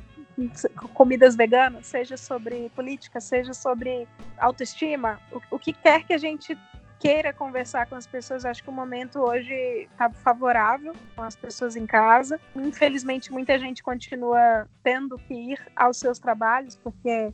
[0.93, 4.07] comidas veganas, seja sobre política, seja sobre
[4.37, 6.57] autoestima, o, o que quer que a gente
[7.01, 8.45] queira conversar com as pessoas.
[8.45, 9.53] Acho que o momento hoje
[9.91, 12.39] está favorável com as pessoas em casa.
[12.55, 17.33] Infelizmente, muita gente continua tendo que ir aos seus trabalhos porque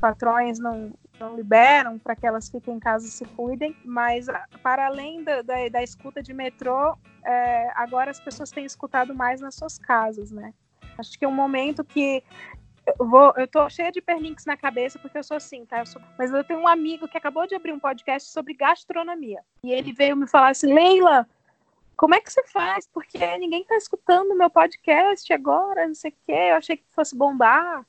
[0.00, 4.46] patrões não, não liberam para que elas fiquem em casa e se cuidem, mas ah,
[4.62, 9.40] para além da, da, da escuta de metrô, é, agora as pessoas têm escutado mais
[9.40, 10.54] nas suas casas, né?
[10.96, 12.22] Acho que é um momento que
[12.98, 15.80] eu, vou, eu tô cheia de perlinks na cabeça, porque eu sou assim, tá?
[15.80, 19.40] Eu sou, mas eu tenho um amigo que acabou de abrir um podcast sobre gastronomia.
[19.62, 21.26] E ele veio me falar assim, Leila,
[21.96, 22.86] como é que você faz?
[22.86, 26.32] Porque ninguém tá escutando meu podcast agora, não sei o quê.
[26.32, 27.84] Eu achei que fosse bombar.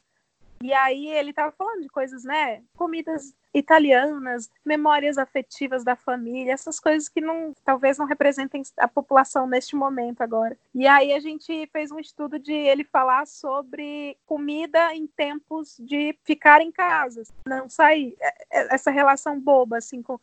[0.62, 2.62] E aí ele tava falando de coisas, né?
[2.76, 9.47] Comidas italianas, memórias afetivas da família, essas coisas que não, talvez não representem a população
[9.47, 10.57] neste momento agora.
[10.74, 16.18] E aí a gente fez um estudo de ele falar sobre comida em tempos de
[16.24, 18.16] ficar em casa, não sair.
[18.20, 20.20] É, é, essa relação boba, assim, com,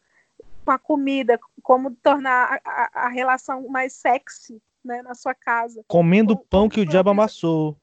[0.64, 5.82] com a comida, como tornar a, a, a relação mais sexy né, na sua casa.
[5.88, 7.76] Comendo pão que o diabo amassou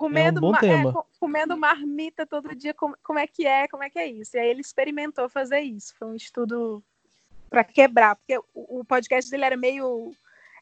[0.00, 0.88] comendo, é um.
[0.88, 4.34] É, comendo marmita todo dia, como, como é que é, como é que é isso?
[4.34, 5.94] E aí ele experimentou fazer isso.
[5.98, 6.82] Foi um estudo
[7.50, 10.10] para quebrar, porque o, o, podcast dele era meio.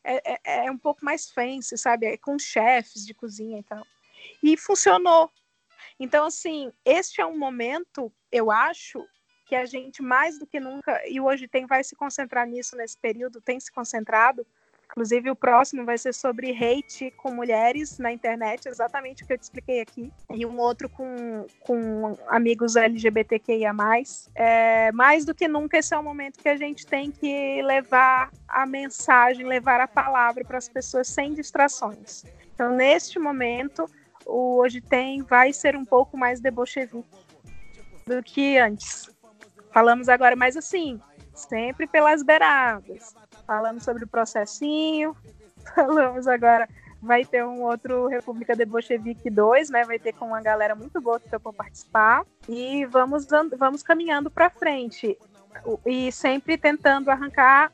[0.02, 2.06] É, é, é, um pouco mais fancy, sabe?
[2.06, 3.86] É com chefes de cozinha e tal.
[4.42, 5.30] E funcionou.
[6.00, 9.06] Então, assim, este é um momento, eu acho,
[9.46, 12.98] que a gente mais do que nunca, e hoje tem vai se concentrar nisso nesse
[12.98, 14.46] período, tem se concentrado,
[14.90, 19.38] Inclusive, o próximo vai ser sobre hate com mulheres na internet, exatamente o que eu
[19.38, 20.10] te expliquei aqui.
[20.34, 23.70] E um outro com, com amigos LGBTQIA.
[24.34, 28.30] É, mais do que nunca, esse é o momento que a gente tem que levar
[28.48, 32.24] a mensagem, levar a palavra para as pessoas sem distrações.
[32.54, 33.88] Então, neste momento,
[34.26, 37.06] o Hoje Tem vai ser um pouco mais debochevique
[38.06, 39.08] do que antes.
[39.70, 40.98] Falamos agora, mas assim,
[41.34, 43.14] sempre pelas beiradas
[43.48, 45.16] falamos sobre o processinho,
[45.74, 46.68] falamos agora,
[47.00, 49.84] vai ter um outro República de Bolchevique 2, né?
[49.84, 52.26] Vai ter com uma galera muito boa que topou participar.
[52.46, 53.26] E vamos,
[53.56, 55.18] vamos caminhando para frente.
[55.86, 57.72] E sempre tentando arrancar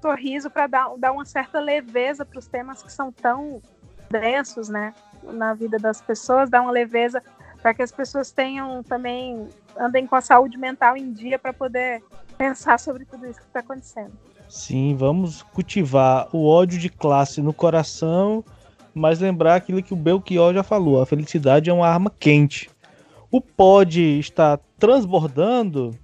[0.00, 3.60] sorriso para dar, dar uma certa leveza para os temas que são tão
[4.08, 4.94] densos, né?
[5.24, 7.20] Na vida das pessoas, dar uma leveza
[7.60, 12.02] para que as pessoas tenham também andem com a saúde mental em dia para poder
[12.38, 14.29] pensar sobre tudo isso que está acontecendo.
[14.50, 18.44] Sim, vamos cultivar o ódio de classe no coração,
[18.92, 22.68] mas lembrar aquilo que o Belchior já falou: a felicidade é uma arma quente.
[23.30, 25.96] O pod está transbordando.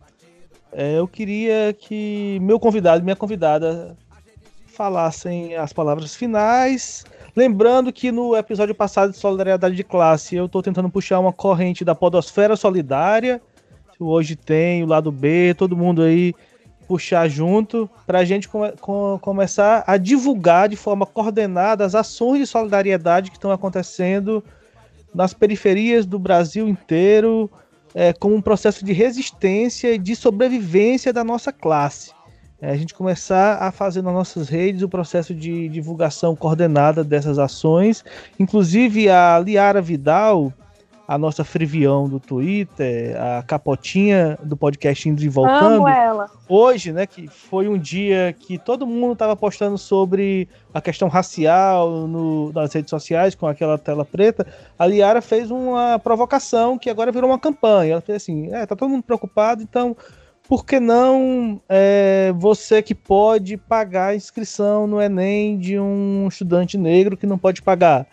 [0.70, 3.96] É, eu queria que meu convidado, minha convidada,
[4.68, 7.04] falassem as palavras finais.
[7.34, 11.84] Lembrando que no episódio passado de Solidariedade de Classe, eu estou tentando puxar uma corrente
[11.84, 13.42] da Podosfera Solidária.
[13.98, 16.32] Hoje tem o lado B, todo mundo aí
[16.86, 22.46] puxar junto para a gente com, começar a divulgar de forma coordenada as ações de
[22.46, 24.42] solidariedade que estão acontecendo
[25.14, 27.50] nas periferias do Brasil inteiro,
[27.94, 32.10] é, como um processo de resistência e de sobrevivência da nossa classe.
[32.60, 37.38] É, a gente começar a fazer nas nossas redes o processo de divulgação coordenada dessas
[37.38, 38.04] ações.
[38.38, 40.52] Inclusive a Liara Vidal,
[41.06, 45.76] a nossa Frivião do Twitter, a Capotinha do podcast Indo e Voltando.
[45.76, 46.30] Amo ela.
[46.48, 52.08] Hoje, né, que foi um dia que todo mundo estava postando sobre a questão racial
[52.08, 54.46] no, nas redes sociais com aquela tela preta,
[54.78, 57.92] a Liara fez uma provocação que agora virou uma campanha.
[57.92, 59.96] Ela fez assim: é, tá todo mundo preocupado, então
[60.48, 66.78] por que não é, você que pode pagar a inscrição no Enem de um estudante
[66.78, 68.06] negro que não pode pagar?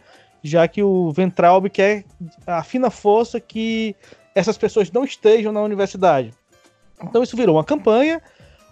[0.44, 2.04] Já que o Ventralbe quer
[2.46, 3.96] a fina força que
[4.36, 6.32] essas pessoas não estejam na universidade.
[7.02, 8.22] Então isso virou uma campanha.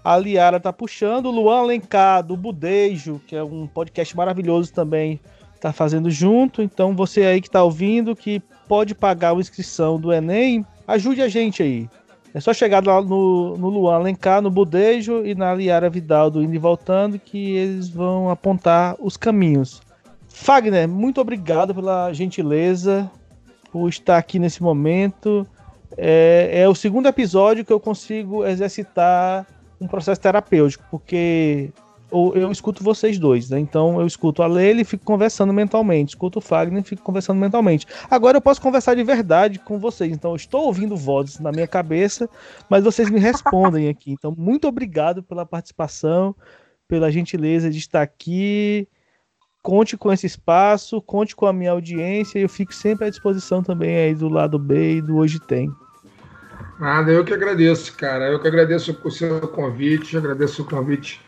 [0.03, 5.19] A Liara tá puxando, o Luan Alencar do Budejo, que é um podcast maravilhoso também,
[5.59, 6.61] tá fazendo junto.
[6.61, 11.29] Então você aí que tá ouvindo, que pode pagar a inscrição do Enem, ajude a
[11.29, 11.87] gente aí.
[12.33, 16.41] É só chegar lá no, no Luan Alencar, no Budejo e na Liara Vidal do
[16.41, 19.81] Indo e Voltando, que eles vão apontar os caminhos.
[20.41, 23.09] Fagner, muito obrigado pela gentileza,
[23.71, 25.45] por estar aqui nesse momento.
[25.95, 29.45] É, é, o segundo episódio que eu consigo exercitar
[29.79, 31.69] um processo terapêutico, porque
[32.11, 33.59] eu, eu escuto vocês dois, né?
[33.59, 37.39] Então eu escuto a Leila e fico conversando mentalmente, escuto o Fagner e fico conversando
[37.39, 37.85] mentalmente.
[38.09, 41.67] Agora eu posso conversar de verdade com vocês, então eu estou ouvindo vozes na minha
[41.67, 42.27] cabeça,
[42.67, 44.11] mas vocês me respondem aqui.
[44.11, 46.35] Então, muito obrigado pela participação,
[46.87, 48.87] pela gentileza de estar aqui
[49.61, 53.95] conte com esse espaço, conte com a minha audiência eu fico sempre à disposição também
[53.95, 55.71] aí do lado B e do Hoje Tem.
[56.79, 58.27] Nada, eu que agradeço, cara.
[58.27, 61.21] Eu que agradeço o seu convite, agradeço o convite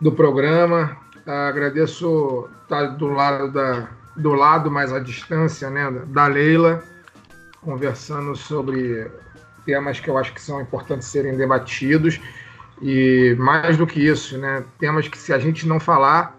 [0.00, 0.96] do programa,
[1.26, 6.82] agradeço estar do lado da do lado mais à distância, né, da Leila,
[7.62, 9.10] conversando sobre
[9.64, 12.20] temas que eu acho que são importantes serem debatidos
[12.80, 16.38] e mais do que isso, né, temas que se a gente não falar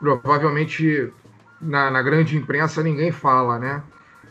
[0.00, 1.12] provavelmente
[1.60, 3.82] na, na, grande imprensa ninguém fala, né?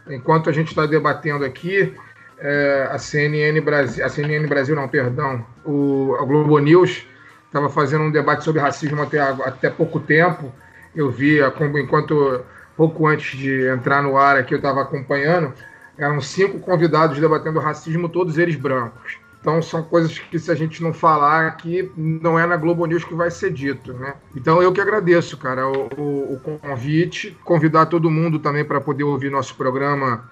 [0.09, 1.93] Enquanto a gente está debatendo aqui,
[2.39, 7.05] é, a CNN Brasil, a CNN Brasil não, perdão, o a Globo News
[7.45, 10.51] estava fazendo um debate sobre racismo até, até pouco tempo.
[10.95, 11.39] Eu vi,
[11.75, 12.43] enquanto
[12.75, 15.53] pouco antes de entrar no ar aqui, eu estava acompanhando,
[15.97, 19.19] eram cinco convidados debatendo racismo, todos eles brancos.
[19.39, 23.05] Então são coisas que se a gente não falar aqui, não é na Globo News
[23.05, 24.15] que vai ser dito, né?
[24.35, 29.31] Então eu que agradeço, cara, o, o, convite, convidar todo mundo também para poder ouvir
[29.31, 30.29] nosso programa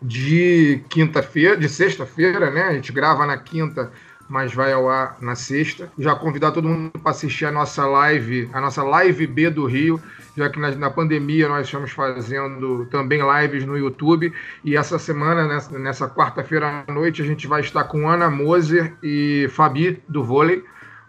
[0.00, 2.64] de quinta-feira, de sexta-feira, né?
[2.64, 3.90] A gente grava na quinta,
[4.28, 5.90] mas vai ao ar na sexta.
[5.98, 10.00] Já convidar todo mundo para assistir a nossa live, a nossa live B do Rio,
[10.38, 14.32] já que na, na, pandemia nós estamos fazendo também lives no YouTube.
[14.64, 18.94] E essa semana, nessa, nessa quarta-feira à noite, a gente vai estar com Ana Moser
[19.02, 20.62] e Fabi do vôlei,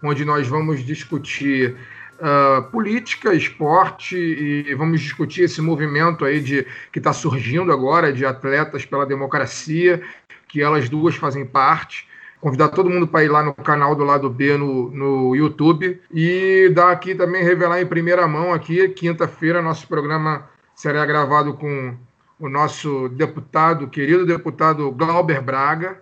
[0.03, 1.75] onde nós vamos discutir
[2.17, 8.25] uh, política, esporte e vamos discutir esse movimento aí de que está surgindo agora de
[8.25, 10.01] atletas pela democracia,
[10.47, 12.08] que elas duas fazem parte.
[12.41, 16.71] Convidar todo mundo para ir lá no canal do lado B no, no YouTube e
[16.73, 21.97] dar aqui também revelar em primeira mão aqui, quinta-feira, nosso programa será gravado com
[22.39, 26.01] o nosso deputado, querido deputado Glauber Braga,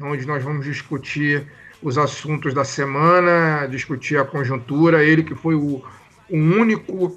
[0.00, 1.46] onde nós vamos discutir
[1.80, 5.04] os assuntos da semana, discutir a conjuntura.
[5.04, 5.84] Ele que foi o,
[6.28, 7.16] o único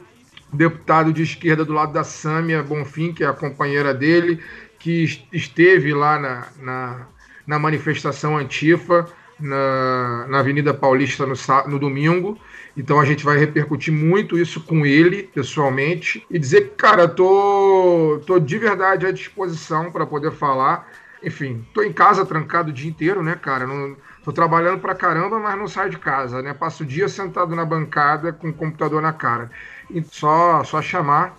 [0.54, 4.40] deputado de esquerda do lado da Sâmia Bonfim, que é a companheira dele,
[4.78, 7.08] que esteve lá na, na,
[7.50, 9.08] na manifestação Antifa,
[9.40, 11.34] na, na Avenida Paulista no,
[11.68, 12.38] no domingo.
[12.78, 18.22] Então a gente vai repercutir muito isso com ele, pessoalmente, e dizer que, cara, tô,
[18.28, 20.88] tô de verdade à disposição para poder falar.
[21.24, 23.66] Enfim, tô em casa trancado o dia inteiro, né, cara?
[23.66, 26.54] Não, tô trabalhando pra caramba, mas não saio de casa, né?
[26.54, 29.50] Passo o dia sentado na bancada com o computador na cara.
[29.90, 31.36] E só, só chamar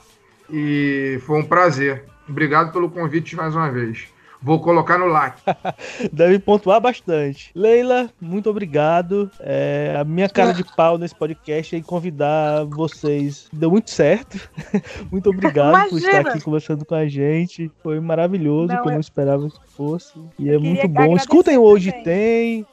[0.50, 2.02] e foi um prazer.
[2.28, 4.08] Obrigado pelo convite mais uma vez.
[4.42, 5.38] Vou colocar no like.
[6.12, 7.50] Deve pontuar bastante.
[7.54, 9.30] Leila, muito obrigado.
[9.40, 13.48] É, a minha cara de pau nesse podcast é convidar vocês.
[13.52, 14.38] Deu muito certo.
[15.12, 15.90] muito obrigado Imagina.
[15.90, 17.70] por estar aqui conversando com a gente.
[17.82, 20.18] Foi maravilhoso, não, como eu esperava que fosse.
[20.38, 21.14] E é muito bom.
[21.16, 22.04] Escutem hoje também.
[22.04, 22.66] tem.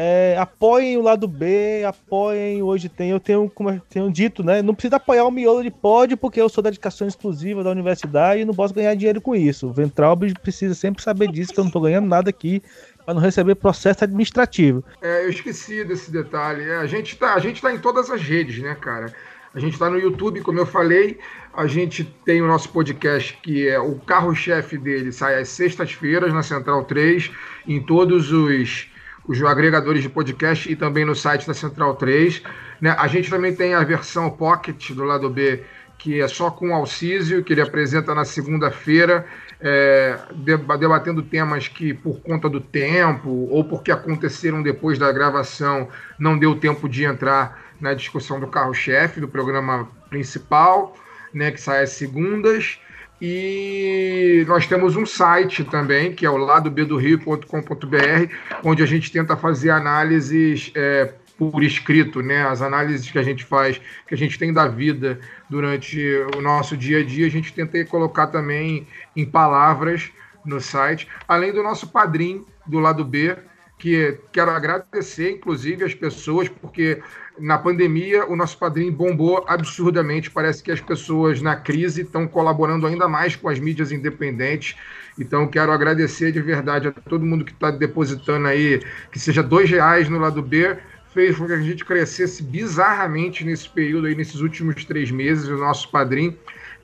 [0.00, 3.10] É, apoiem o lado B, apoiem Hoje Tem.
[3.10, 4.62] Eu tenho, como eu tenho dito, né?
[4.62, 8.44] Não precisa apoiar o miolo de pod, porque eu sou dedicação exclusiva da universidade e
[8.44, 9.66] não posso ganhar dinheiro com isso.
[9.66, 12.62] O Ventralb precisa sempre saber disso, que eu não tô ganhando nada aqui
[13.04, 14.84] para não receber processo administrativo.
[15.02, 16.62] É, eu esqueci desse detalhe.
[16.62, 19.12] É, a, gente tá, a gente tá em todas as redes, né, cara?
[19.52, 21.18] A gente está no YouTube, como eu falei.
[21.52, 26.44] A gente tem o nosso podcast, que é o carro-chefe dele, sai às sextas-feiras na
[26.44, 27.32] Central 3,
[27.66, 28.88] em todos os
[29.28, 32.42] os agregadores de podcast e também no site da Central 3.
[32.80, 32.96] Né?
[32.98, 35.62] A gente também tem a versão Pocket do lado B,
[35.98, 39.26] que é só com o Alcísio, que ele apresenta na segunda-feira,
[39.60, 45.88] é, debatendo temas que, por conta do tempo ou porque aconteceram depois da gravação,
[46.18, 50.96] não deu tempo de entrar na discussão do carro-chefe do programa principal,
[51.34, 52.80] né, que sai às segundas.
[53.20, 59.70] E nós temos um site também, que é o ladobdorio.com.br, onde a gente tenta fazer
[59.70, 62.46] análises é, por escrito, né?
[62.46, 65.18] As análises que a gente faz, que a gente tem da vida
[65.50, 66.00] durante
[66.36, 68.86] o nosso dia a dia, a gente tenta colocar também
[69.16, 70.10] em palavras
[70.44, 73.36] no site, além do nosso padrinho do lado B,
[73.78, 77.00] que quero agradecer, inclusive, as pessoas, porque
[77.38, 80.30] na pandemia o nosso padrinho bombou absurdamente.
[80.30, 84.76] Parece que as pessoas na crise estão colaborando ainda mais com as mídias independentes.
[85.18, 88.82] Então, quero agradecer de verdade a todo mundo que está depositando aí,
[89.12, 90.76] que seja dois reais no lado B,
[91.14, 95.56] fez com que a gente crescesse bizarramente nesse período aí, nesses últimos três meses, o
[95.56, 96.36] nosso padrinho.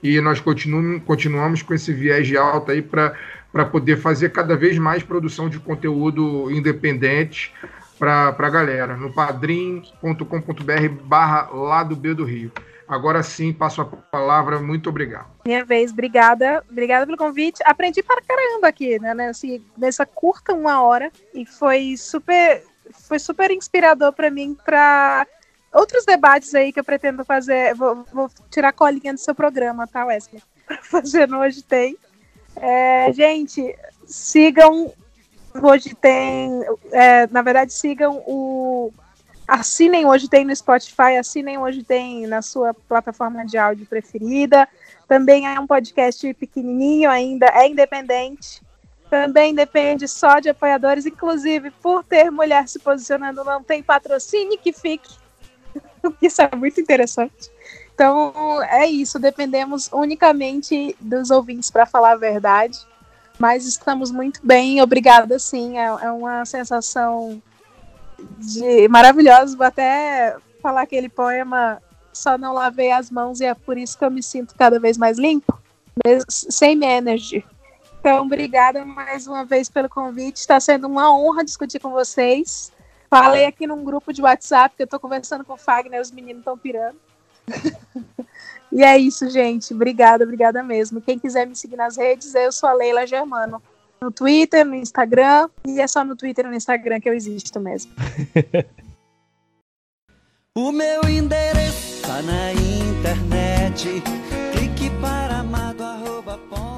[0.03, 3.15] E nós continuamos, continuamos com esse viés de alta aí para
[3.55, 7.55] para poder fazer cada vez mais produção de conteúdo independente
[7.97, 12.51] para a galera, no padrim.com.br barra lado B do Rio.
[12.89, 15.29] Agora sim, passo a palavra, muito obrigado.
[15.47, 17.63] Minha vez, obrigada, obrigada pelo convite.
[17.65, 19.15] Aprendi para caramba aqui, né,
[19.79, 22.65] nessa curta uma hora, e foi super,
[23.09, 25.29] foi super inspirador para mim para
[25.73, 27.73] outros debates aí que eu pretendo fazer.
[27.77, 30.43] Vou, vou tirar colinha do seu programa, tá, Wesley?
[30.67, 31.97] Para fazer Hoje Tem.
[32.57, 33.77] É, gente,
[34.07, 34.93] sigam.
[35.63, 36.51] Hoje tem.
[36.93, 38.93] É, na verdade, sigam o.
[39.47, 44.67] Assinem hoje tem no Spotify, assinem hoje tem na sua plataforma de áudio preferida.
[45.07, 48.63] Também é um podcast pequenininho ainda, é independente.
[49.11, 54.73] Também depende só de apoiadores, inclusive por ter mulher se posicionando, não tem patrocínio que
[54.73, 55.15] fique.
[56.23, 57.51] Isso é muito interessante.
[57.95, 62.77] Então, é isso, dependemos unicamente dos ouvintes para falar a verdade,
[63.39, 67.41] mas estamos muito bem, obrigada, sim, é, é uma sensação
[68.39, 71.81] de maravilhosa, vou até falar aquele poema
[72.13, 74.97] Só não lavei as mãos e é por isso que eu me sinto cada vez
[74.97, 75.57] mais limpo,
[76.29, 77.45] sem energy.
[78.01, 82.73] Então, obrigada mais uma vez pelo convite, está sendo uma honra discutir com vocês.
[83.09, 86.41] Falei aqui num grupo de WhatsApp que eu estou conversando com o Fagner, os meninos
[86.41, 86.99] estão pirando
[88.73, 89.73] e é isso, gente.
[89.75, 91.01] Obrigada, obrigada mesmo.
[91.01, 93.63] Quem quiser me seguir nas redes, eu sou a Leila Germano.
[94.03, 95.49] No Twitter, no Instagram.
[95.67, 97.93] E é só no Twitter e no Instagram que eu existo mesmo.
[100.57, 104.03] o meu endereço tá na internet.
[104.53, 106.75] Clique para amado.com.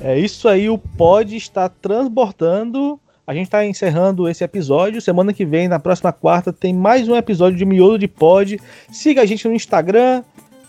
[0.00, 5.00] É isso aí, o pod está transbordando a gente está encerrando esse episódio.
[5.00, 8.60] Semana que vem, na próxima quarta, tem mais um episódio de Miolo de Pod.
[8.90, 10.22] Siga a gente no Instagram,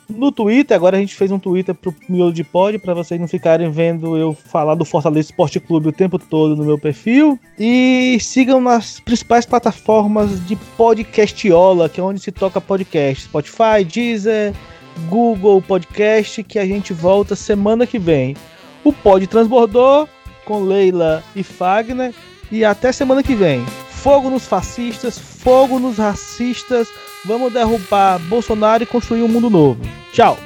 [0.09, 0.75] no Twitter.
[0.75, 4.17] Agora a gente fez um Twitter pro Miolo de Pod para vocês não ficarem vendo
[4.17, 7.39] eu falar do Fortaleza Esporte Clube o tempo todo no meu perfil.
[7.59, 14.51] E sigam nas principais plataformas de podcastiola, que é onde se toca podcast: Spotify, Deezer,
[15.09, 18.35] Google Podcast, que a gente volta semana que vem.
[18.83, 20.09] O Pod transbordou
[20.43, 22.15] com Leila e Fagner.
[22.51, 23.65] E até semana que vem.
[23.89, 26.87] Fogo nos fascistas, fogo nos racistas.
[27.25, 29.81] Vamos derrubar Bolsonaro e construir um mundo novo.
[30.13, 30.37] Tchau!